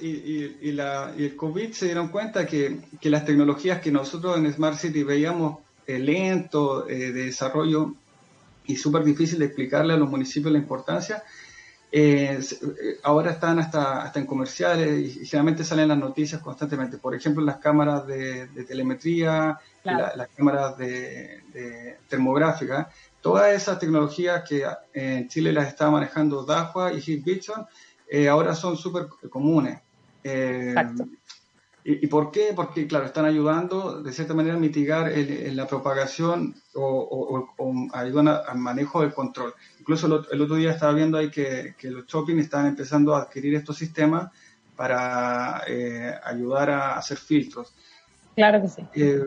[0.02, 4.36] y, y, la, y, el COVID se dieron cuenta que, que, las tecnologías que nosotros
[4.36, 7.94] en Smart City veíamos eh, lento eh, de desarrollo
[8.66, 11.22] y súper difícil de explicarle a los municipios la importancia,
[11.92, 16.98] eh, eh, ahora están hasta, hasta en comerciales y, generalmente salen las noticias constantemente.
[16.98, 25.28] Por ejemplo, las cámaras de, telemetría, las cámaras de, termográfica, todas esas tecnologías que en
[25.28, 27.66] Chile las está manejando DAFA y Hikvision,
[28.08, 29.80] eh, ahora son súper comunes.
[30.22, 30.74] Eh,
[31.88, 32.52] ¿Y, por qué?
[32.52, 35.12] Porque, claro, están ayudando de cierta manera a mitigar
[35.52, 37.48] la propagación o,
[37.92, 39.54] ayudan al manejo del control.
[39.78, 43.76] Incluso el, otro día estaba viendo ahí que, los shopping están empezando a adquirir estos
[43.76, 44.32] sistemas
[44.74, 47.72] para eh, ayudar a hacer filtros.
[48.34, 48.82] Claro que sí.
[48.94, 49.22] Eh,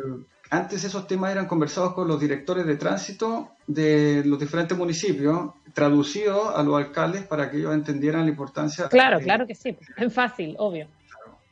[0.50, 6.54] antes esos temas eran conversados con los directores de tránsito de los diferentes municipios, traducidos
[6.54, 8.90] a los alcaldes para que ellos entendieran la importancia.
[8.90, 10.90] Claro, claro que sí, es fácil, obvio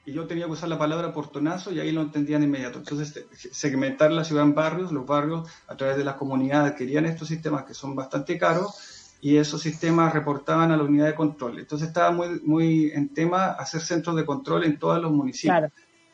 [0.08, 2.80] y yo tenía que usar la palabra portonazo y ahí lo entendían inmediato.
[2.80, 7.28] Entonces, segmentar la ciudad en barrios, los barrios a través de las comunidades querían estos
[7.28, 11.60] sistemas que son bastante caros y esos sistemas reportaban a la unidad de control.
[11.60, 15.74] Entonces estaba muy, muy en tema hacer centros de control en todos los municipios.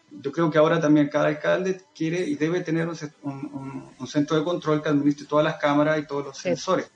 [0.10, 4.43] Yo creo que ahora también cada alcalde quiere y debe tener un, un, centro de
[4.43, 6.91] control que administre todas las cámaras y todos los sensores.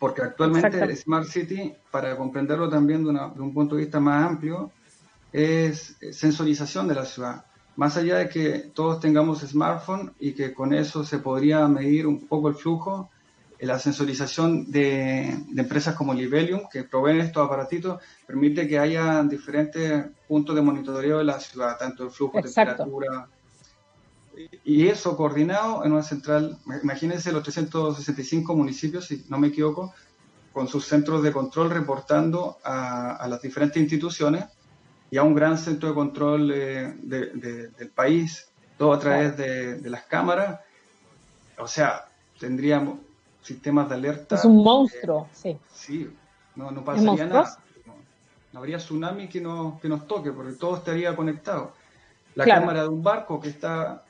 [0.00, 4.72] Porque actualmente Smart City, para comprenderlo también de, de un punto de vista más amplio,
[5.34, 7.44] es sensorización de la ciudad.
[7.74, 12.28] Más allá de que todos tengamos smartphone y que con eso se podría medir un
[12.28, 13.10] poco el flujo,
[13.58, 20.54] la sensorización de, empresas como Libelium, que proveen estos aparatitos, permite que haya diferentes puntos
[20.54, 23.28] de monitoreo de la ciudad, tanto el flujo, de temperatura.
[24.64, 29.92] Y eso coordinado en una central, imagínense los 365 municipios, si no me equivoco,
[30.52, 34.44] con sus centros de control reportando a, las diferentes instituciones
[35.14, 40.02] y a un gran centro de control eh, del país, todo a través de, las
[40.06, 40.58] cámaras.
[41.56, 42.06] O sea,
[42.40, 42.98] tendríamos
[43.40, 44.34] sistemas de alerta.
[44.34, 45.56] Es un monstruo, sí.
[45.72, 46.10] Sí,
[46.56, 47.58] no, no pasaría nada.
[48.52, 51.74] No, habría tsunami que nos, que nos toque, porque todo estaría conectado.
[52.34, 54.02] La cámara de un barco que está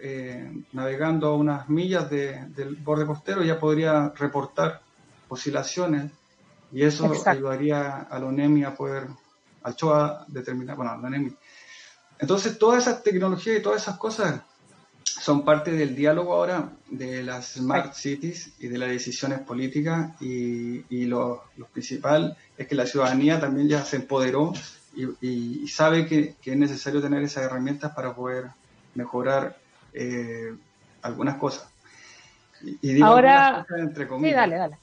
[0.00, 4.80] eh, navegando a unas millas del borde costero ya podría reportar
[5.28, 6.12] oscilaciones
[6.70, 9.08] y eso ayudaría a la ONEMI a poder,
[9.62, 11.34] al CHOA determinar, bueno, a la ONEMI.
[12.18, 14.42] Entonces, todas esas tecnologías y todas esas cosas
[15.04, 20.84] son parte del diálogo ahora de las smart cities y de las decisiones políticas y,
[20.88, 24.52] y lo, principal es que la ciudadanía también ya se empoderó
[24.94, 28.50] y, sabe que, es necesario tener esas herramientas para poder
[28.94, 29.56] mejorar
[29.92, 30.54] eh,
[31.02, 31.68] algunas cosas.
[32.60, 34.32] Y, digo ahora, entre comillas.
[34.32, 34.78] Sí, dale, dale.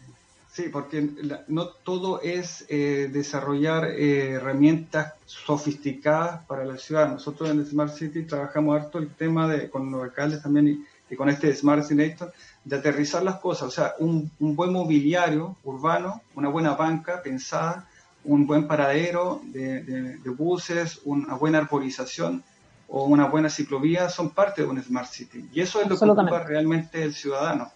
[0.51, 1.07] Sí, porque
[1.47, 7.07] no todo es eh, desarrollar eh, herramientas sofisticadas para la ciudad.
[7.07, 11.29] Nosotros en Smart City trabajamos harto el tema de, con los alcaldes también y, con
[11.29, 12.33] este Smart Cinator,
[12.63, 13.67] de aterrizar las cosas.
[13.67, 17.87] O sea, un, buen mobiliario urbano, una buena banca pensada,
[18.23, 22.43] un buen paradero de, buses, una buena arborización
[22.87, 25.47] o una buena ciclovía son parte de un Smart City.
[25.53, 27.71] Y eso es lo que ocupa realmente el ciudadano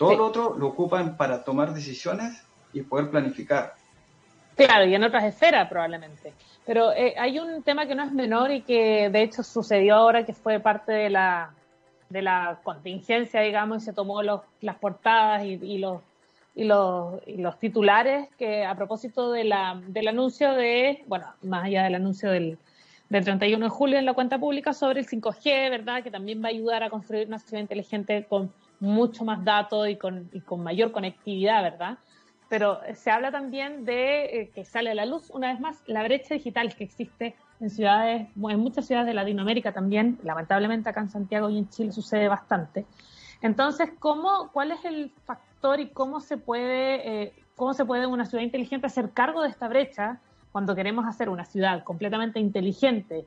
[0.00, 3.74] todo lo otro lo ocupan para tomar decisiones y poder planificar.
[4.56, 6.32] Claro, y en otras esferas probablemente.
[6.64, 10.24] Pero eh, hay un tema que no es menor y que de hecho sucedió ahora
[10.24, 11.52] que fue parte de la,
[12.08, 16.00] de la contingencia, digamos, y se tomó los, las portadas y, los,
[16.54, 21.64] y, los, y los titulares que a propósito de la, del anuncio de, bueno, más
[21.64, 22.56] allá del anuncio del,
[23.10, 26.02] del 31 de julio en la cuenta pública sobre el 5G, ¿verdad?
[26.02, 29.96] Que también va a ayudar a construir una ciudad inteligente con mucho más datos y
[29.96, 31.98] con, y con mayor conectividad, ¿verdad?
[32.48, 36.02] Pero se habla también de eh, que sale a la luz, una vez más, la
[36.02, 41.10] brecha digital que existe en ciudades, en muchas ciudades de Latinoamérica también, lamentablemente acá en
[41.10, 42.86] Santiago y en Chile sucede bastante.
[43.42, 48.24] Entonces, ¿cómo, ¿cuál es el factor y cómo se puede, eh, cómo se puede una
[48.24, 50.20] ciudad inteligente hacer cargo de esta brecha
[50.52, 53.24] cuando queremos hacer una ciudad completamente inteligente,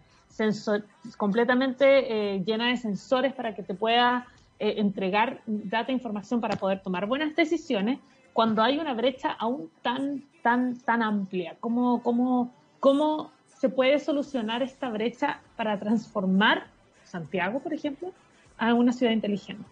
[1.17, 4.27] completamente eh, llena de sensores para que te pueda
[4.63, 7.99] eh, entregar data e información para poder tomar buenas decisiones
[8.31, 11.57] cuando hay una brecha aún tan, tan, tan amplia?
[11.59, 16.67] ¿Cómo, cómo, cómo se puede solucionar esta brecha para transformar
[17.03, 18.13] Santiago, por ejemplo,
[18.57, 19.65] a una ciudad inteligente?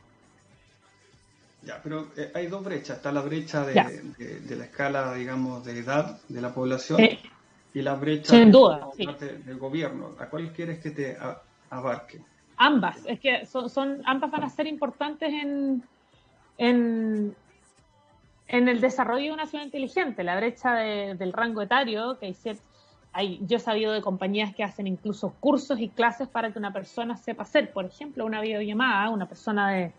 [1.61, 2.97] Ya, pero eh, hay dos brechas.
[2.97, 3.75] Está la brecha de,
[4.57, 6.99] la escala, digamos, de edad de la población
[7.73, 10.15] y la brecha Sin duda, del gobierno.
[10.19, 11.17] ¿A cuál quieres que te
[11.69, 12.19] abarque?
[12.61, 15.83] Ambas, es que son, ambas van a ser importantes en,
[16.59, 17.35] en,
[18.47, 20.23] el desarrollo de una ciudad inteligente.
[20.23, 22.35] La brecha del rango etario, que hay,
[23.13, 26.71] hay, yo he sabido de compañías que hacen incluso cursos y clases para que una
[26.71, 29.91] persona sepa hacer, por ejemplo, una videollamada, una persona de,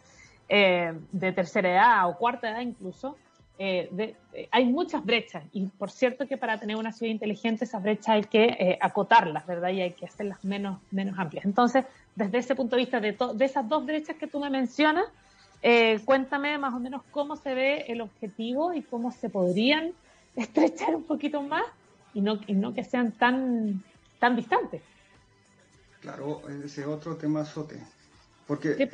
[0.49, 3.17] eh, de tercera edad o cuarta edad incluso,
[3.65, 7.81] eh, eh, hay muchas brechas y por cierto que para tener una ciudad inteligente esas
[7.81, 9.69] brechas hay que eh, acotarlas, ¿verdad?
[9.69, 11.45] Y hay que hacerlas menos, menos amplias.
[11.45, 11.85] Entonces,
[12.17, 15.05] desde ese punto de vista de, de esas dos brechas que tú me mencionas,
[16.05, 19.93] cuéntame más o menos cómo se ve el objetivo y cómo se podrían
[20.37, 21.63] estrechar un poquito más
[22.15, 23.81] y no, y no que sean tan,
[24.19, 24.83] tan distantes.
[26.01, 27.81] Claro, ese otro tema sote.
[28.49, 28.91] Porque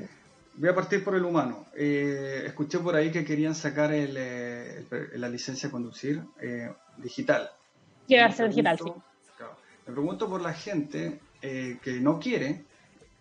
[0.59, 1.66] Voy a partir por el humano.
[1.77, 7.49] Eh, escuché por ahí que querían sacar eh, la licencia de conducir eh, digital.
[8.09, 8.90] Quiere ser digital, sí.
[9.87, 12.64] me pregunto por la gente que no quiere.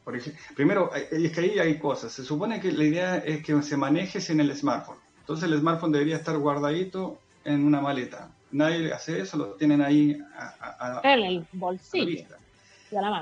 [0.03, 2.11] Por ejemplo, primero, es que ahí hay cosas.
[2.11, 4.97] Se supone que la idea es que se maneje sin el smartphone.
[5.19, 8.31] Entonces el smartphone debería estar guardadito en una maleta.
[8.51, 12.25] Nadie hace eso, lo tienen ahí a, en el bolsillo.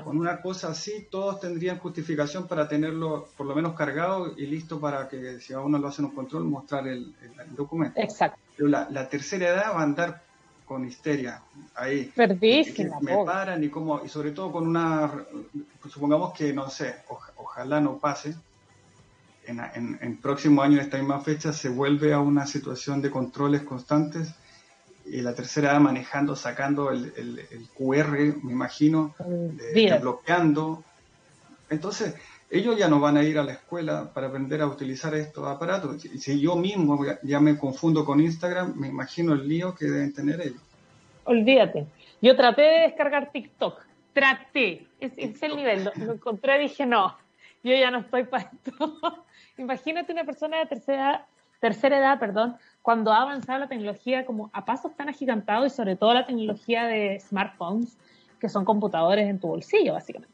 [0.04, 4.78] Con una cosa así, todos tendrían justificación para tenerlo por lo menos cargado y listo
[4.80, 7.14] para que si a uno lo hace un control, mostrar el,
[7.56, 8.00] documento.
[8.00, 8.38] Exacto.
[8.56, 10.22] Pero la, tercera edad va a andar
[10.64, 11.42] con histeria
[11.74, 12.12] ahí.
[12.14, 13.00] Perdísima.
[13.00, 15.12] Me paran y como, y sobre todo con una,
[15.90, 16.96] supongamos que, no sé,
[17.36, 18.36] ojalá no pase,
[19.46, 23.10] en, en, en próximo año, en esta misma fecha, se vuelve a una situación de
[23.10, 24.32] controles constantes
[25.08, 29.14] y la tercera manejando, sacando el, el, QR, me imagino,
[30.00, 30.82] bloqueando.
[31.70, 32.14] Entonces,
[32.50, 36.02] ellos ya no van a ir a la escuela para aprender a utilizar estos aparatos.
[36.02, 40.40] Si yo mismo ya me confundo con Instagram, me imagino el lío que deben tener
[40.40, 40.62] ellos.
[41.24, 41.86] Olvídate.
[42.22, 43.80] Yo traté de descargar TikTok.
[44.12, 44.86] Traté.
[45.00, 45.90] Es, es el nivel.
[45.96, 47.16] Lo, encontré y dije, no,
[47.62, 48.98] yo ya no estoy para esto.
[49.58, 51.26] Imagínate una persona de tercera,
[51.60, 52.56] tercera edad, perdón,
[52.86, 56.84] cuando ha avanzado la tecnología como a pasos tan agigantados y sobre todo la tecnología
[56.84, 57.98] de smartphones,
[58.38, 60.32] que son computadores en tu bolsillo, básicamente.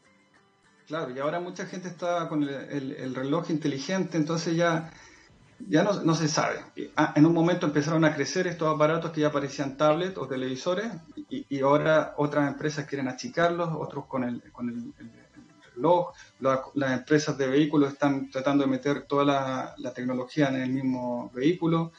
[0.87, 4.93] Claro, y ahora mucha gente está con el, reloj inteligente, entonces ya,
[5.67, 6.59] ya no, se sabe.
[6.95, 10.93] Ah, en un momento empezaron a crecer estos aparatos que ya parecían tablets o televisores,
[11.31, 14.93] y, ahora otras empresas quieren achicarlos, otros con el, con el,
[15.75, 16.13] reloj.
[16.39, 19.25] las empresas de vehículos están tratando de meter toda
[19.79, 21.93] la, tecnología en el mismo vehículo.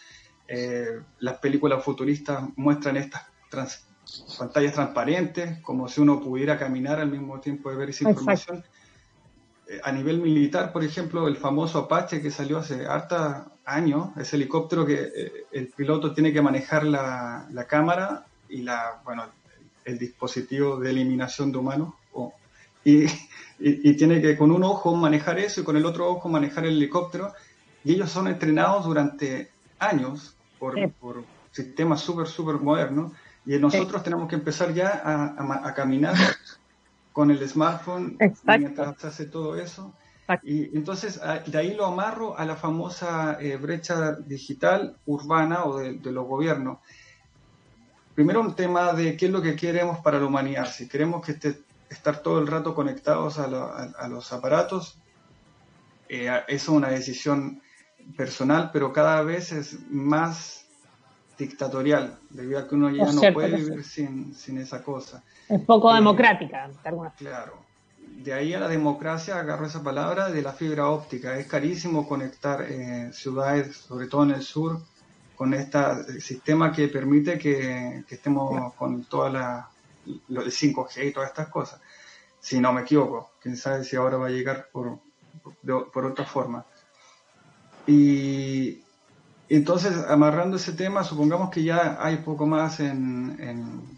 [0.48, 3.24] Eh, las películas futuristas muestran estas
[4.38, 8.64] pantallas transparentes, como si uno pudiera caminar al mismo tiempo de ver esa información.
[9.68, 14.36] Eh, a nivel militar, por ejemplo, el famoso Apache que salió hace harta años, ese
[14.36, 19.24] helicóptero que eh, el piloto tiene que manejar la, cámara y la, bueno,
[19.86, 21.94] el dispositivo de eliminación de humanos,
[22.86, 23.06] y,
[23.60, 26.76] y, tiene que con un ojo manejar eso y con el otro ojo manejar el
[26.76, 27.32] helicóptero,
[27.86, 29.53] y ellos son entrenados durante
[29.84, 33.12] años por, por sistemas súper, súper modernos,
[33.46, 36.16] y nosotros tenemos que empezar ya a, a caminar
[37.14, 39.94] con el smartphone mientras se hace todo eso.
[40.42, 46.12] Y entonces de ahí lo amarro a la famosa eh, brecha digital urbana o de,
[46.12, 46.80] los gobiernos.
[48.16, 50.66] Primero un tema de qué es lo que queremos para la humanidad.
[50.66, 54.98] Si queremos que esté, estar todo el rato conectados a, los aparatos,
[56.08, 57.62] eh, eso es una decisión
[58.16, 60.66] personal, pero cada vez es más
[61.38, 65.24] dictatorial, debido a que uno ya no puede vivir sin, sin esa cosa.
[65.50, 66.70] Es poco eh, democrática,
[67.18, 67.64] Claro.
[67.98, 71.38] De ahí a la democracia agarro esa palabra de la fibra óptica.
[71.38, 74.80] Es carísimo conectar eh, ciudades, sobre todo en el sur,
[75.36, 79.70] con este sistema que permite que, estemos con toda la
[80.06, 81.82] el 5G y todas estas cosas.
[82.40, 85.00] Si no me equivoco, quién sabe si ahora va a llegar por,
[85.92, 86.66] por, otra forma.
[87.86, 88.80] Y
[89.50, 93.98] entonces, amarrando ese tema, supongamos que ya hay poco más en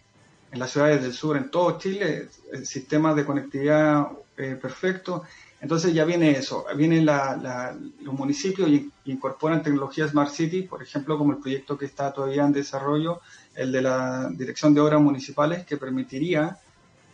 [0.55, 5.23] en las ciudades del sur, en todo Chile, el sistema de conectividad eh, perfecto.
[5.59, 11.33] Entonces ya viene eso, vienen los municipios y incorporan tecnología Smart City, por ejemplo, como
[11.33, 13.19] el proyecto que está todavía en desarrollo,
[13.55, 16.57] el de la Dirección de Obras Municipales, que permitiría,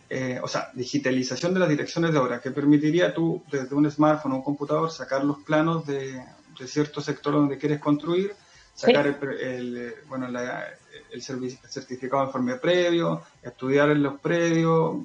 [0.08, 4.32] eh, o sea, digitalización de las direcciones de obras, que permitiría tú desde un smartphone
[4.32, 6.22] o un computador sacar los planos de,
[6.66, 8.34] cierto sector donde quieres construir,
[8.74, 10.66] sacar el, bueno, la,
[11.10, 14.96] el, certificado de informe previo, estudiar en los predios,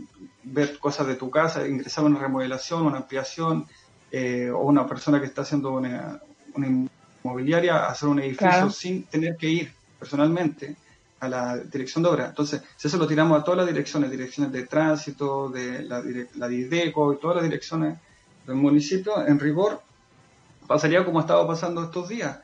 [0.43, 3.67] ver cosas de tu casa, ingresar a una remodelación, una ampliación,
[4.11, 6.21] eh, o una persona que está haciendo una,
[6.55, 10.75] inmobiliaria, hacer un edificio sin tener que ir personalmente
[11.19, 12.25] a la dirección de obra.
[12.27, 16.01] Entonces, si eso lo tiramos a todas las direcciones, direcciones de tránsito, de la,
[16.35, 17.97] la DIDECO y todas las direcciones
[18.45, 19.81] del municipio, en rigor,
[20.67, 22.39] pasaría como estaba pasando estos días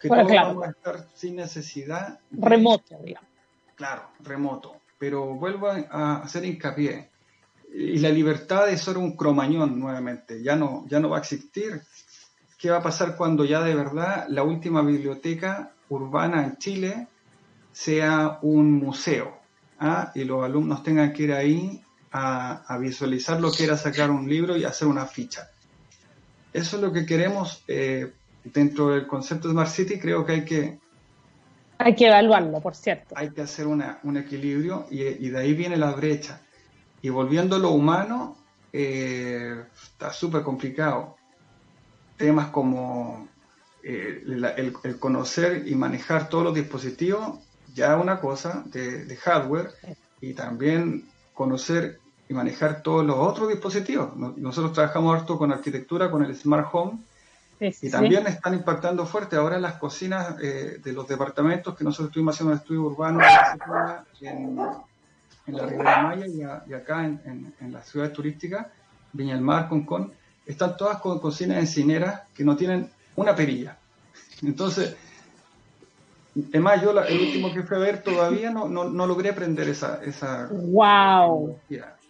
[0.00, 2.18] que todos vamos a estar sin necesidad.
[2.32, 3.28] remoto, digamos.
[3.76, 4.76] Claro, remoto.
[4.98, 7.10] Pero vuelvo a hacer hincapié.
[7.72, 11.82] Y la libertad de ser un cromañón nuevamente, ya no, ya no va a existir.
[12.58, 17.08] ¿Qué va a pasar cuando ya de verdad la última biblioteca urbana en Chile
[17.72, 19.38] sea un museo?
[19.78, 20.10] ¿ah?
[20.14, 24.28] Y los alumnos tengan que ir ahí a, a, visualizar lo que era sacar un
[24.28, 25.50] libro y hacer una ficha.
[26.52, 28.12] Eso es lo que queremos eh,
[28.44, 30.78] dentro del concepto de Smart City creo que hay que...
[31.78, 33.14] Hay que evaluarlo, por cierto.
[33.16, 36.42] Hay que hacer un equilibrio y, de ahí viene la brecha.
[37.00, 38.36] Y volviendo a lo humano,
[38.70, 41.16] eh, está súper complicado.
[42.18, 43.26] Temas como
[43.82, 47.38] eh, el, conocer y manejar todos los dispositivos,
[47.72, 49.70] ya una cosa de, de hardware,
[50.20, 51.99] y también conocer
[52.30, 54.14] y manejar todos los otros dispositivos.
[54.36, 57.00] Nosotros trabajamos harto con arquitectura, con el Smart Home,
[57.58, 62.36] y también están impactando fuerte ahora las cocinas eh, de los departamentos que nosotros estuvimos
[62.36, 63.18] haciendo un estudio urbano
[64.20, 64.56] en,
[65.56, 66.26] la Ribera Maya
[66.68, 68.68] y, acá en, las ciudades turísticas,
[69.12, 70.12] Viña del Mar, Concón,
[70.46, 73.76] están todas con cocinas encineras que no tienen una perilla.
[74.40, 74.96] Entonces,
[76.52, 80.00] es más, yo el último que fui a ver todavía no, no, logré aprender esa,
[80.04, 80.48] esa...
[80.52, 81.58] ¡Wow!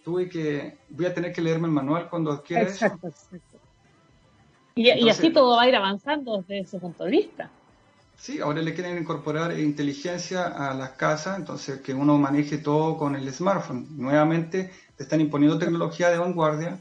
[0.03, 3.59] Tuve que, voy a tener que leerme el manual cuando adquiera exacto, Exacto.
[4.75, 7.49] Y, así todo va a ir avanzando desde ese punto de vista.
[8.17, 13.15] Sí, ahora le quieren incorporar inteligencia a las casas, entonces que uno maneje todo con
[13.15, 13.87] el smartphone.
[13.97, 16.79] Nuevamente te están imponiendo tecnología de vanguardia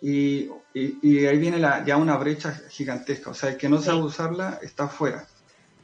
[0.00, 3.30] y, y, ahí viene la, ya una brecha gigantesca.
[3.30, 5.26] O sea, el que no sabe usarla está afuera.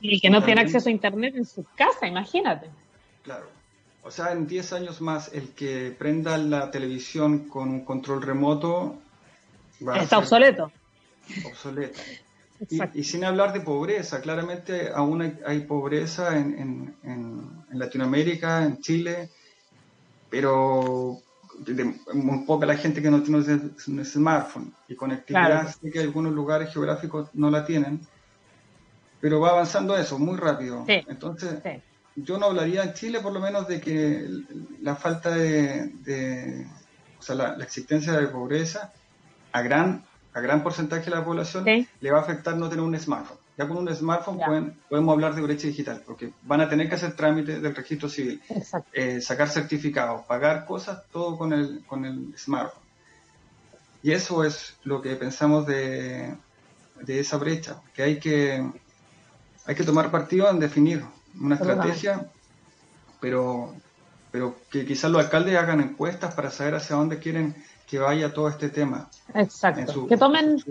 [0.00, 2.68] Y que no tiene acceso a Internet en su casa, imagínate.
[3.22, 3.46] Claro.
[4.02, 8.98] O sea, en 10 años más, el que prenda la televisión con un control remoto
[9.86, 10.72] va está obsoleto.
[11.46, 12.00] Obsoleto.
[12.94, 16.94] Y, sin hablar de pobreza, claramente aún hay, pobreza en,
[17.72, 19.30] Latinoamérica, en Chile,
[20.30, 21.18] pero
[22.12, 26.72] un poca la gente que no tiene un smartphone y conectividad, sé que algunos lugares
[26.72, 28.00] geográficos no la tienen,
[29.20, 30.84] pero va avanzando eso muy rápido.
[30.86, 31.60] Entonces,
[32.16, 34.28] yo no hablaría en Chile por lo menos de que
[34.80, 36.66] la falta de,
[37.18, 38.92] o sea, la, existencia de pobreza
[39.52, 40.04] a gran,
[40.34, 43.38] a gran porcentaje de la población le va a afectar no tener un smartphone.
[43.56, 46.94] Ya con un smartphone pueden, podemos hablar de brecha digital, porque van a tener que
[46.94, 48.40] hacer trámites del registro civil,
[48.94, 52.82] eh, sacar certificados, pagar cosas, todo con el, con el smartphone.
[54.02, 56.34] Y eso es lo que pensamos de,
[57.02, 58.66] de esa brecha, que hay que,
[59.66, 61.04] hay que tomar partido en definir
[61.40, 62.30] una estrategia,
[63.20, 63.74] pero,
[64.30, 67.54] pero que quizás los alcaldes hagan encuestas para saber hacia dónde quieren
[67.88, 69.10] que vaya todo este tema.
[69.34, 70.06] Exacto.
[70.06, 70.62] que tomen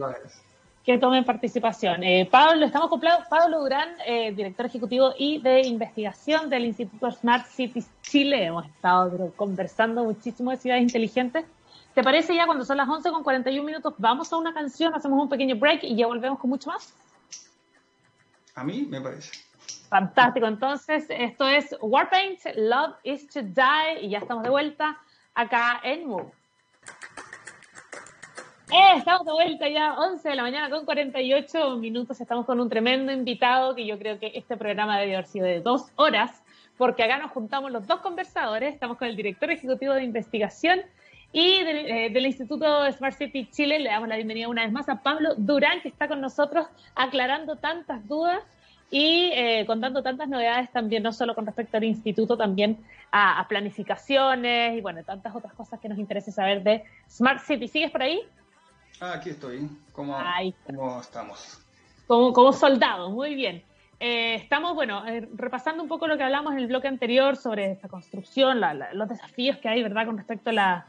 [0.84, 2.04] que tomen participación.
[2.04, 7.46] Eh, Pablo, estamos con Pablo Durán, eh, director ejecutivo y de investigación del Instituto Smart
[7.46, 8.46] Cities Chile.
[8.46, 11.46] Hemos estado conversando muchísimo de ciudades inteligentes.
[11.94, 13.94] ¿Te parece ya cuando son las 11 con 41 minutos?
[13.98, 16.94] Vamos a una canción, hacemos un pequeño break y ya volvemos con mucho más.
[18.56, 19.32] A mí me parece.
[19.92, 24.98] Fantástico, entonces esto es Warpaint, Love is to Die y ya estamos de vuelta
[25.36, 26.32] acá en Move.
[28.72, 32.22] Eh, estamos de vuelta ya, 11 de la mañana con 48 minutos.
[32.22, 35.60] Estamos con un tremendo invitado que yo creo que este programa debe haber sido de
[35.60, 36.42] dos horas,
[36.78, 38.74] porque acá nos juntamos los dos conversadores.
[38.74, 40.80] Estamos con el director ejecutivo de investigación
[41.34, 43.78] y del, eh, del, Instituto Smart City Chile.
[43.78, 46.66] Le damos la bienvenida una vez más a Pablo Durán, que está con nosotros
[46.96, 48.42] aclarando tantas dudas
[48.92, 52.78] y eh, contando tantas novedades también, no solo con respecto al instituto, también
[53.12, 57.70] a, planificaciones y bueno, tantas otras cosas que nos interesa saber de Smart City.
[57.70, 58.22] ¿Sigues por ahí?
[59.00, 59.70] Ah, aquí estoy.
[59.94, 60.16] ¿Cómo,
[61.00, 61.60] estamos?
[62.06, 63.64] Como, como soldado, muy bien.
[64.02, 67.72] Eh, estamos, bueno, eh, repasando un poco lo que hablamos en el bloque anterior sobre
[67.72, 68.60] esta construcción,
[68.94, 70.86] los desafíos que hay, ¿verdad?, con respecto a la,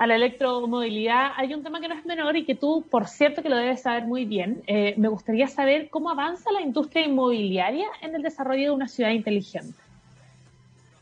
[0.00, 3.42] a la electromovilidad, hay un tema que no es menor y que tú, por cierto,
[3.42, 4.62] que lo debes saber muy bien.
[4.66, 9.10] Eh, me gustaría saber cómo avanza la industria inmobiliaria en el desarrollo de una ciudad
[9.10, 9.78] inteligente.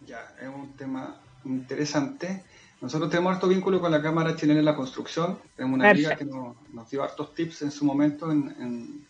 [0.04, 2.42] Ya, es un tema interesante.
[2.80, 5.38] Nosotros tenemos harto vínculo con la Cámara Chilena de la Construcción.
[5.54, 9.06] Tenemos una amiga que nos, dio hartos tips en su momento, en,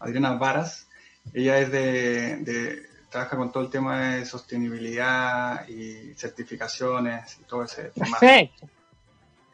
[0.00, 0.86] Adriana Varas.
[1.32, 7.84] Ella es de, trabaja con todo el tema de sostenibilidad y certificaciones y todo ese
[7.84, 8.18] tema.
[8.20, 8.68] Perfecto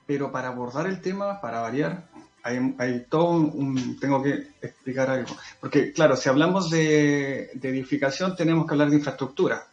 [0.06, 2.06] pero para abordar el tema, para variar,
[2.42, 5.36] hay, todo un, Tengo que explicar algo.
[5.60, 9.66] Porque, claro, si hablamos de, edificación, tenemos que hablar de infraestructura.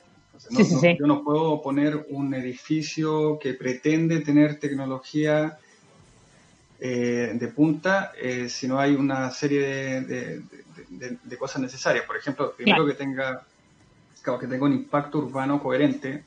[0.50, 5.58] Yo no puedo poner un edificio que pretende tener tecnología
[6.80, 12.06] eh, de punta eh, si no hay una serie de, cosas necesarias.
[12.06, 13.46] Por ejemplo, primero que tenga
[14.24, 16.24] que tenga un impacto urbano coherente,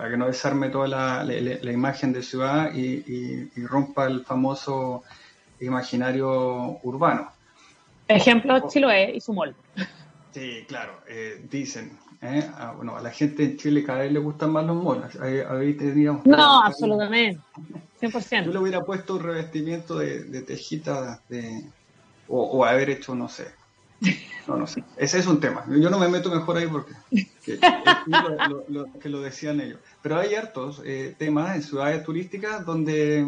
[0.00, 5.02] para que no desarme toda la, imagen de ciudad y, rompa el famoso
[5.60, 7.30] imaginario urbano.
[8.08, 9.54] Ejemplo, Chiloé y su mol.
[10.32, 11.98] Sí, claro, eh, dicen.
[12.22, 12.50] ¿eh?
[12.76, 15.18] Bueno, a la gente en Chile cada vez le gustan más los moles.
[16.24, 17.42] no, absolutamente.
[18.00, 18.44] 100%.
[18.46, 21.62] Yo le hubiera puesto un revestimiento de, de tejita de,
[22.26, 23.48] o haber hecho, no sé,
[24.46, 24.84] no, no sé.
[24.96, 25.64] Ese es un tema.
[25.68, 26.92] Yo no me meto mejor ahí porque
[27.44, 27.58] que,
[28.68, 29.78] lo, que lo decían ellos.
[30.02, 33.26] Pero hay hartos eh, temas en ciudades turísticas donde,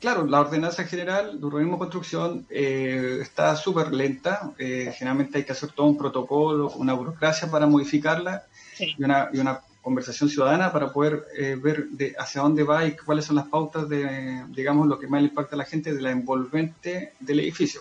[0.00, 4.52] claro, la ordenanza general de urbanismo construcción eh, está súper lenta.
[4.58, 8.44] Eh, generalmente hay que hacer todo un protocolo, una burocracia para modificarla
[8.78, 11.24] y, una, y una conversación ciudadana para poder
[11.62, 15.22] ver de hacia dónde va y cuáles son las pautas de, digamos, lo que más
[15.22, 17.80] le impacta a la gente de la envolvente del edificio.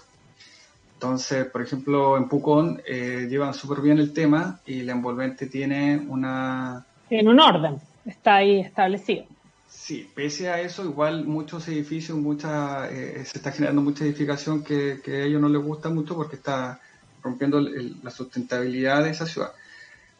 [0.98, 5.96] Entonces, por ejemplo, en Pucón eh, llevan súper bien el tema y la envolvente tiene
[5.96, 6.84] una...
[7.08, 9.26] Tiene un orden, está ahí establecido.
[9.70, 15.00] Sí, pese a eso, igual muchos edificios, mucha, eh, se está generando mucha edificación que,
[15.06, 16.82] a ellos no les gusta mucho porque está
[17.22, 19.52] rompiendo la sustentabilidad de esa ciudad.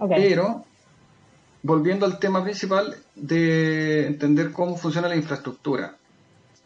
[0.08, 0.64] Pero,
[1.64, 5.98] volviendo al tema principal de entender cómo funciona la infraestructura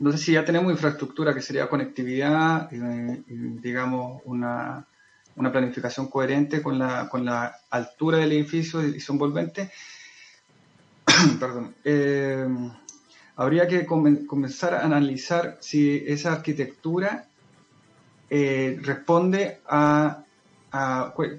[0.02, 4.88] no sé si ya tenemos infraestructura que sería conectividad, eh, digamos, una,
[5.36, 9.72] planificación coherente con la, con la altura del edificio y su envolvente.
[11.39, 11.76] Perdón.
[11.84, 12.47] Eh,
[13.36, 17.28] habría que comenzar a analizar si esa arquitectura
[18.28, 20.24] eh, responde a,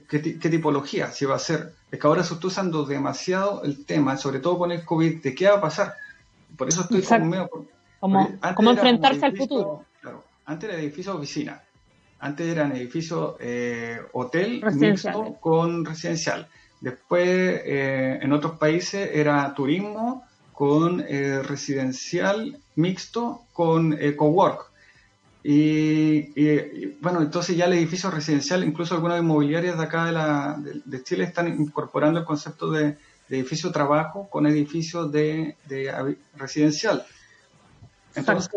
[0.08, 1.74] qué, tipología, si va a ser.
[1.90, 5.34] Es que ahora se está usando demasiado el tema, sobre todo con el COVID, de
[5.34, 5.94] qué va a pasar.
[6.56, 7.72] Por eso estoy como medio...
[8.02, 9.84] Como, enfrentarse al futuro.
[10.00, 11.62] Claro, antes era edificio oficina,
[12.18, 16.48] antes eran edificios eh, hotel mixto con residencial.
[16.80, 17.28] Después,
[17.64, 24.72] eh, en otros países era turismo con eh, residencial mixto con cowork.
[25.44, 30.56] Y, y, bueno, entonces ya el edificio residencial, incluso algunas inmobiliarias de acá de, la,
[30.60, 32.96] de, Chile están incorporando el concepto de,
[33.28, 35.56] edificio trabajo con edificio de,
[36.34, 37.06] residencial.
[38.14, 38.50] Entonces,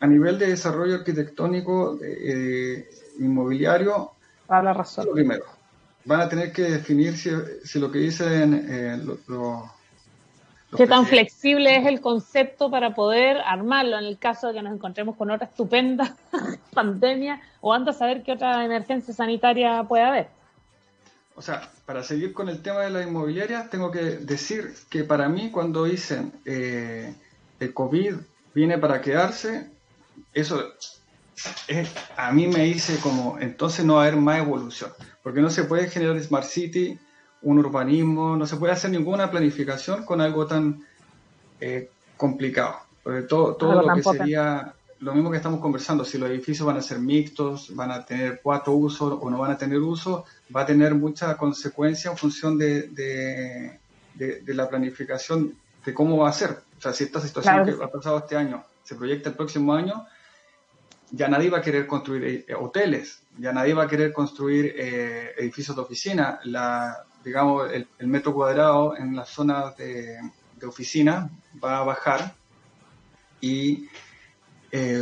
[0.00, 2.88] a nivel de desarrollo arquitectónico eh,
[3.18, 4.12] inmobiliario,
[4.48, 5.06] la razón.
[5.06, 5.44] Lo primero,
[6.04, 7.30] van a tener que definir si,
[7.64, 9.70] si lo que dicen eh, los
[10.76, 14.74] ¿Qué tan flexible es el concepto para poder armarlo en el caso de que nos
[14.74, 16.16] encontremos con otra estupenda
[16.74, 20.28] pandemia o antes a saber qué otra emergencia sanitaria puede haber?
[21.36, 25.28] O sea, para seguir con el tema de la inmobiliaria, tengo que decir que para
[25.28, 27.14] mí cuando dicen eh,
[27.60, 28.14] el COVID
[28.54, 29.70] viene para quedarse,
[30.32, 30.62] eso
[31.68, 34.90] es, a mí me dice como entonces no va a haber más evolución,
[35.22, 36.98] porque no se puede generar Smart City
[37.42, 40.82] un urbanismo, no se puede hacer ninguna planificación con algo tan
[41.60, 42.76] eh, complicado.
[43.28, 44.74] todo, todo lo que sería
[45.04, 48.40] lo mismo que estamos conversando, si los edificios van a ser mixtos, van a tener
[48.42, 50.24] cuatro usos o no van a tener uso,
[50.54, 56.32] va a tener mucha consecuencia en función de, de, la planificación de cómo va a
[56.32, 56.58] ser.
[56.84, 60.06] O sea, si esta situación que ha pasado este año se proyecta el próximo año,
[61.12, 65.32] ya nadie va a querer construir eh, hoteles, ya nadie va a querer construir eh,
[65.38, 66.40] edificios de oficina.
[66.44, 70.18] La, digamos, el, metro cuadrado en las zonas de,
[70.66, 71.30] oficina
[71.62, 72.34] va a bajar
[73.40, 73.88] y
[74.70, 74.98] eh,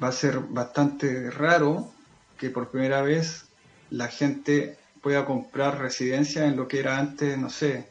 [0.00, 1.92] va a ser bastante raro
[2.36, 3.48] que por primera vez
[3.90, 7.88] la gente pueda comprar residencia en lo que era antes, no sé,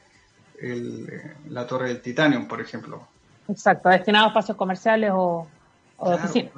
[1.50, 3.08] la Torre del Titanium, por ejemplo.
[3.48, 5.48] Exacto, destinado a espacios comerciales o,
[6.04, 6.52] de oficina.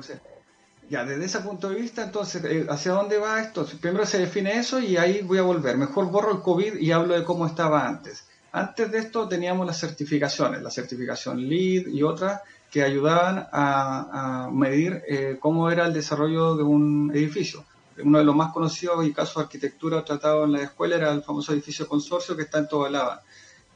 [0.89, 3.65] Ya, desde ese punto de vista, entonces, eh, ¿hacia dónde va esto?
[3.79, 5.77] Primero se define eso y ahí voy a volver.
[5.77, 8.25] Mejor borro el COVID y hablo de cómo estaba antes.
[8.51, 15.03] Antes de esto teníamos las certificaciones, la certificación LEED y otras que ayudaban a, medir
[15.07, 17.63] eh, cómo era el desarrollo de un edificio.
[18.03, 21.21] Uno de los más conocidos y casos de arquitectura tratado en la escuela era el
[21.21, 23.21] famoso edificio consorcio que está en Tobalaba.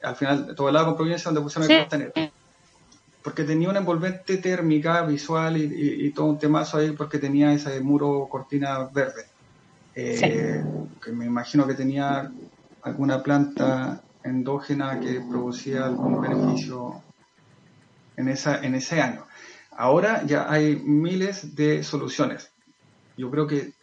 [0.02, 2.14] Al final, Tobalaba con provincia donde pusieron el costanero
[3.24, 8.28] porque tenía una envolvente térmica, visual y, todo un temazo ahí porque tenía ese muro
[8.30, 9.26] cortina verde.
[9.96, 10.64] Eh,
[11.02, 12.32] que me imagino que tenía
[12.82, 17.02] alguna planta endógena que producía algún beneficio
[18.18, 19.26] en, esa, en ese año.
[19.72, 22.52] Ahora ya hay miles de soluciones.
[23.16, 23.74] Yo creo que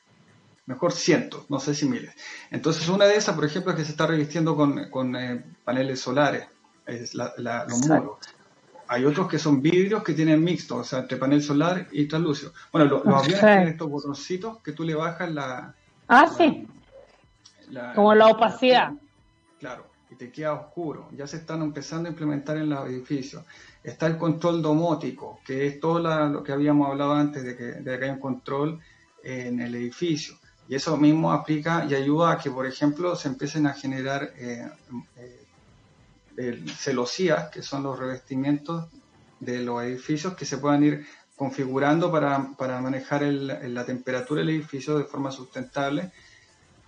[0.67, 2.15] mejor cientos, no sé si miles.
[2.51, 6.47] Entonces una de esas, por ejemplo, es que se está revistiendo con, eh, paneles solares,
[6.87, 7.33] es la,
[7.69, 8.19] los muros
[8.93, 12.53] hay otros que son vidrios que tienen mixto, o sea, entre panel solar y translúcido.
[12.73, 15.73] Bueno, los aviones tienen estos botoncitos que tú le bajas la...
[16.09, 16.67] Ah, sí.
[17.95, 18.91] Como la opacidad.
[19.61, 21.09] claro, y te queda oscuro.
[21.13, 23.45] Ya se están empezando a implementar en los edificios.
[23.85, 27.97] Está el control domótico, que es todo lo que habíamos hablado antes de que, de
[27.97, 28.81] que hay un control
[29.23, 30.35] en el edificio.
[30.69, 34.69] Y eso mismo aplica y ayuda a que, por ejemplo, se empiecen a generar eh,
[35.17, 35.40] eh,
[36.77, 38.87] celosías, que son los revestimientos
[39.39, 44.51] de los edificios que se puedan ir configurando para, para manejar el, la temperatura del
[44.51, 46.13] edificio de forma sustentable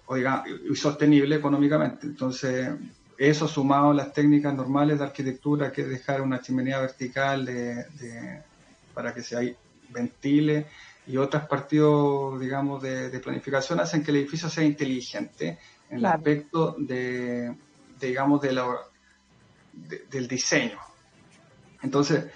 [0.06, 2.06] oiga, y sostenible económicamente.
[2.06, 2.70] Entonces,
[3.16, 8.42] eso sumado a las técnicas normales de arquitectura, que es dejar una chimenea vertical de,
[8.94, 9.56] para que se
[9.90, 10.66] ventile,
[11.06, 15.58] y otros partidos, digamos, de, planificación, hacen que el edificio sea inteligente
[15.90, 17.54] en el aspecto de,
[18.00, 18.66] digamos, de la
[19.72, 20.78] del diseño.
[21.82, 22.26] Entonces,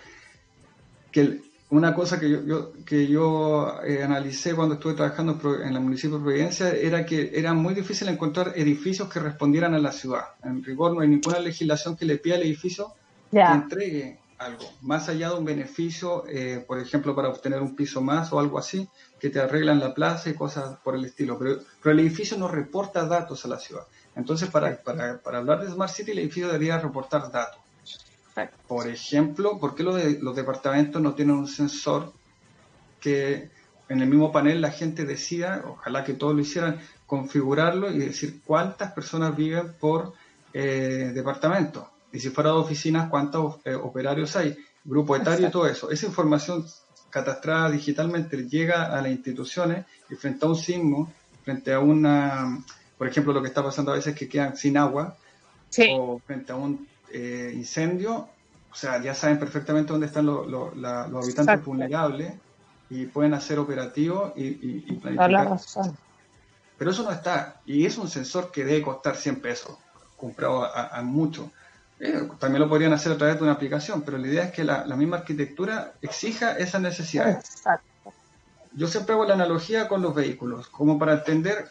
[1.11, 6.19] que una cosa que yo, que yo eh, analicé cuando estuve trabajando en el municipio
[6.19, 10.25] de Providencia era que era muy difícil encontrar edificios que respondieran a la ciudad.
[10.45, 12.95] En rigor no hay ninguna legislación que le pida al edificio
[13.31, 18.01] que entregue algo, más allá de un beneficio, eh, por ejemplo, para obtener un piso
[18.01, 21.39] más o algo así, que te arreglan la plaza y cosas por el estilo.
[21.39, 23.87] Pero, pero el edificio no reporta datos a la ciudad.
[24.15, 27.61] Entonces, para, para, para hablar de Smart City, el edificio debería reportar datos.
[28.67, 32.13] Por ejemplo, ¿por qué los, de, los departamentos no tienen un sensor
[33.01, 33.51] que
[33.89, 38.43] en el mismo panel la gente decida, ojalá que todos lo hicieran, configurarlo y decir
[38.45, 40.13] cuántas personas viven por
[40.53, 41.91] eh, departamento?
[42.13, 44.57] Y si fuera de oficinas, ¿cuántos eh, operarios hay?
[44.87, 45.91] grupo etario y todo eso.
[45.91, 46.65] Esa información
[47.11, 51.13] catastrada digitalmente llega a las instituciones y frente a un sismo,
[51.45, 52.59] frente a una,
[52.97, 55.17] por ejemplo, lo que está pasando a veces que quedan sin agua,
[55.99, 58.29] o frente a un eh, incendio,
[58.71, 60.45] o sea, ya saben perfectamente dónde están los,
[60.85, 62.35] habitantes vulnerables
[62.89, 65.59] y pueden hacer operativos y, y, planificar.
[66.79, 69.77] Pero eso no está, y es un sensor que debe costar 100 pesos,
[70.17, 71.51] comprado a, mucho.
[71.99, 74.65] Eh, también lo podrían hacer a través de una aplicación, pero la idea es que
[74.65, 77.37] la, misma arquitectura exija esas necesidades.
[77.37, 78.13] Exacto.
[78.73, 81.71] Yo siempre hago la analogía con los vehículos, como para entender,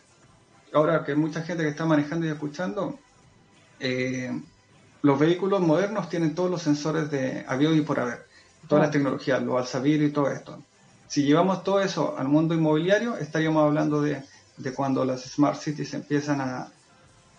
[0.73, 2.97] ahora que hay mucha gente que está manejando y escuchando,
[3.79, 4.31] eh,
[5.03, 8.25] los vehículos modernos tienen todos los sensores de avión y por haber,
[8.67, 10.63] todas las tecnologías, los alzavir y todo esto.
[11.07, 14.23] Si llevamos todo eso al mundo inmobiliario, estaríamos hablando de,
[14.75, 16.41] cuando las smart cities empiezan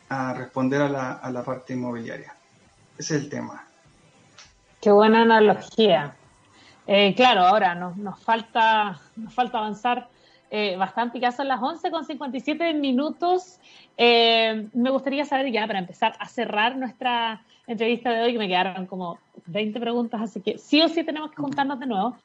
[0.09, 2.36] a, responder a la, a la, parte inmobiliaria.
[2.99, 3.64] Ese es el tema.
[4.80, 6.14] Qué buena analogía.
[6.86, 10.09] Eh, claro, ahora nos, falta, nos falta avanzar
[10.51, 13.59] eh, bastante, ya son las 11 con 57 minutos.
[13.97, 18.47] Eh, me gustaría saber ya, para empezar a cerrar nuestra entrevista de hoy, que me
[18.47, 22.16] quedaron como 20 preguntas, así que sí o sí tenemos que juntarnos de nuevo.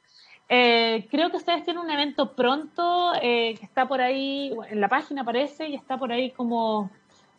[0.47, 5.69] Creo que ustedes tienen un evento pronto que está por ahí, en la página aparece
[5.69, 6.91] y está por ahí como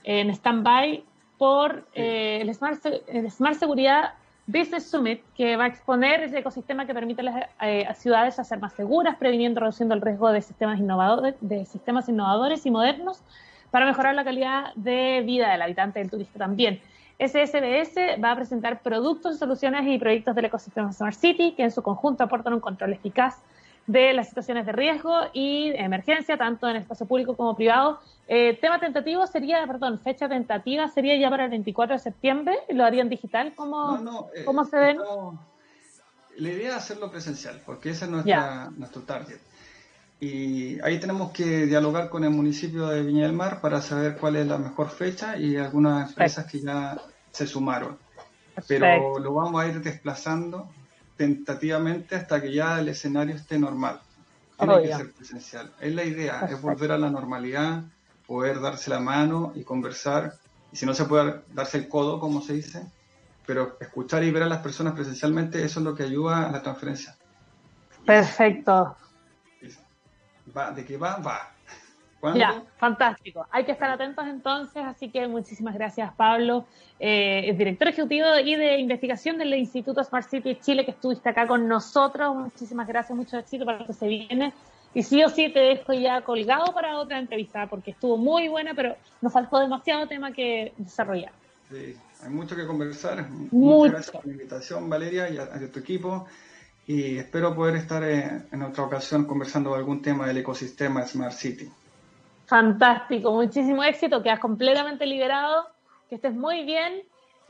[0.03, 1.05] en stand-by
[1.43, 2.81] por eh, el, Smart,
[3.31, 4.13] Smart Seguridad
[4.47, 8.61] Business Summit, que va a exponer el ecosistema que permite a las ciudades a ser
[8.61, 13.23] más seguras, previniendo, reduciendo el riesgo de sistemas innovadores, de sistemas innovadores y modernos
[13.73, 16.81] para mejorar la calidad de vida del habitante del turista también.
[17.19, 21.83] SSBS va a presentar productos, soluciones y proyectos del ecosistema Smart City que en su
[21.83, 23.43] conjunto aportan un control eficaz
[23.89, 27.99] de las situaciones de riesgo y emergencia, tanto en espacio público como privado.
[28.35, 32.83] Eh, tema tentativo sería, perdón, fecha tentativa sería ya para el 24 de septiembre, lo
[32.83, 34.97] harían digital, ¿cómo, eh, ¿cómo se ven?
[36.39, 39.37] la idea es hacerlo presencial, porque ese es nuestra, nuestro target.
[40.19, 44.37] Y ahí tenemos que dialogar con el municipio de Viña del Mar para saber cuál
[44.37, 46.99] es la mejor fecha y algunas empresas que ya
[47.33, 47.99] se sumaron.
[48.67, 50.71] Pero lo vamos a ir desplazando
[51.19, 54.01] tentativamente hasta que ya el escenario esté normal.
[54.59, 55.71] Tiene que ser presencial.
[55.79, 57.83] Es la idea, es volver a la normalidad,
[58.33, 60.35] poder darse la mano y conversar.
[60.73, 62.87] Y si no se puede darse el codo, como se dice,
[63.45, 66.63] pero escuchar y ver a las personas presencialmente, eso es lo que ayuda a la
[66.63, 67.15] transferencia.
[68.07, 68.97] Perfecto
[70.57, 71.49] va, de que va, va.
[72.37, 73.45] Ya, fantástico.
[73.51, 76.67] Hay que estar atentos entonces, así que muchísimas gracias Pablo,
[77.01, 81.67] eh, director ejecutivo y de investigación del Instituto Smart City Chile, que estuviste acá con
[81.67, 82.37] nosotros.
[82.37, 84.53] Muchísimas gracias, mucho éxito para lo que se viene.
[84.95, 88.75] Y sí o sí te dejo ya colgado para otra entrevista, porque estuvo muy buena,
[88.75, 91.33] pero nos faltó demasiado tema que desarrollar.
[91.71, 93.27] Sí, hay mucho que conversar.
[93.51, 96.27] Muchas gracias por la invitación, Valeria, y a tu equipo
[96.87, 101.71] y espero poder estar en, otra ocasión conversando de algún tema del ecosistema Smart City.
[102.47, 105.69] Fantástico, muchísimo éxito, quedas completamente liberado,
[106.09, 107.03] que estés muy bien.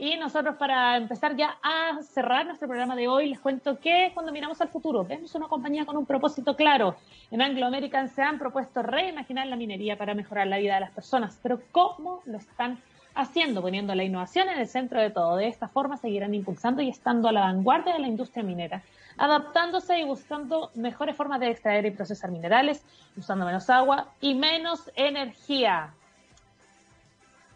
[0.03, 4.33] Y nosotros para empezar ya a cerrar nuestro programa de hoy, les cuento que cuando
[4.33, 6.97] miramos al futuro, vemos una compañía con un propósito claro.
[7.31, 10.91] En Anglo American se han propuesto reimaginar la minería para mejorar la vida de las
[10.91, 12.81] personas, pero ¿cómo lo están
[13.15, 13.63] haciendo?
[13.63, 15.37] Poniendo la innovación en el centro de todo.
[15.37, 18.83] De esta forma seguirán impulsando y estando a la vanguardia de la industria minera
[19.19, 22.85] adaptándose y buscando mejores formas de extraer y procesar minerales,
[23.17, 25.95] usando menos agua y menos energía.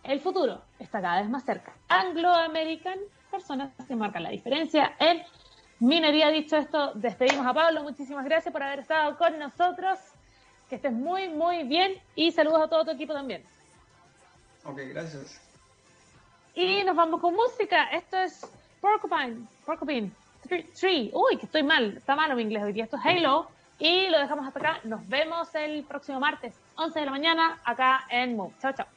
[0.07, 1.73] El futuro está cada vez más cerca.
[1.89, 2.99] Anglo American,
[3.29, 5.21] personas que marcan la diferencia en
[5.81, 6.31] minería.
[6.31, 7.83] Dicho esto, despedimos a Pablo.
[7.83, 9.99] Muchísimas gracias por haber estado con nosotros.
[10.69, 13.43] Que estés muy, muy bien y saludos a todo tu equipo también.
[14.65, 15.41] Ok, gracias.
[16.55, 17.89] Y nos vamos con música.
[17.91, 18.49] Esto es
[18.81, 19.47] Porcupine.
[19.65, 20.13] Porcupine.
[20.49, 21.11] Tree.
[21.13, 21.97] Uy, que estoy mal.
[21.97, 22.85] Está malo mi inglés hoy día.
[22.85, 23.49] Esto es Halo.
[23.81, 24.81] Y lo dejamos hasta acá.
[24.85, 28.55] Nos vemos el próximo martes, 11 de la mañana, acá en Move.
[28.61, 28.96] Chao, chao.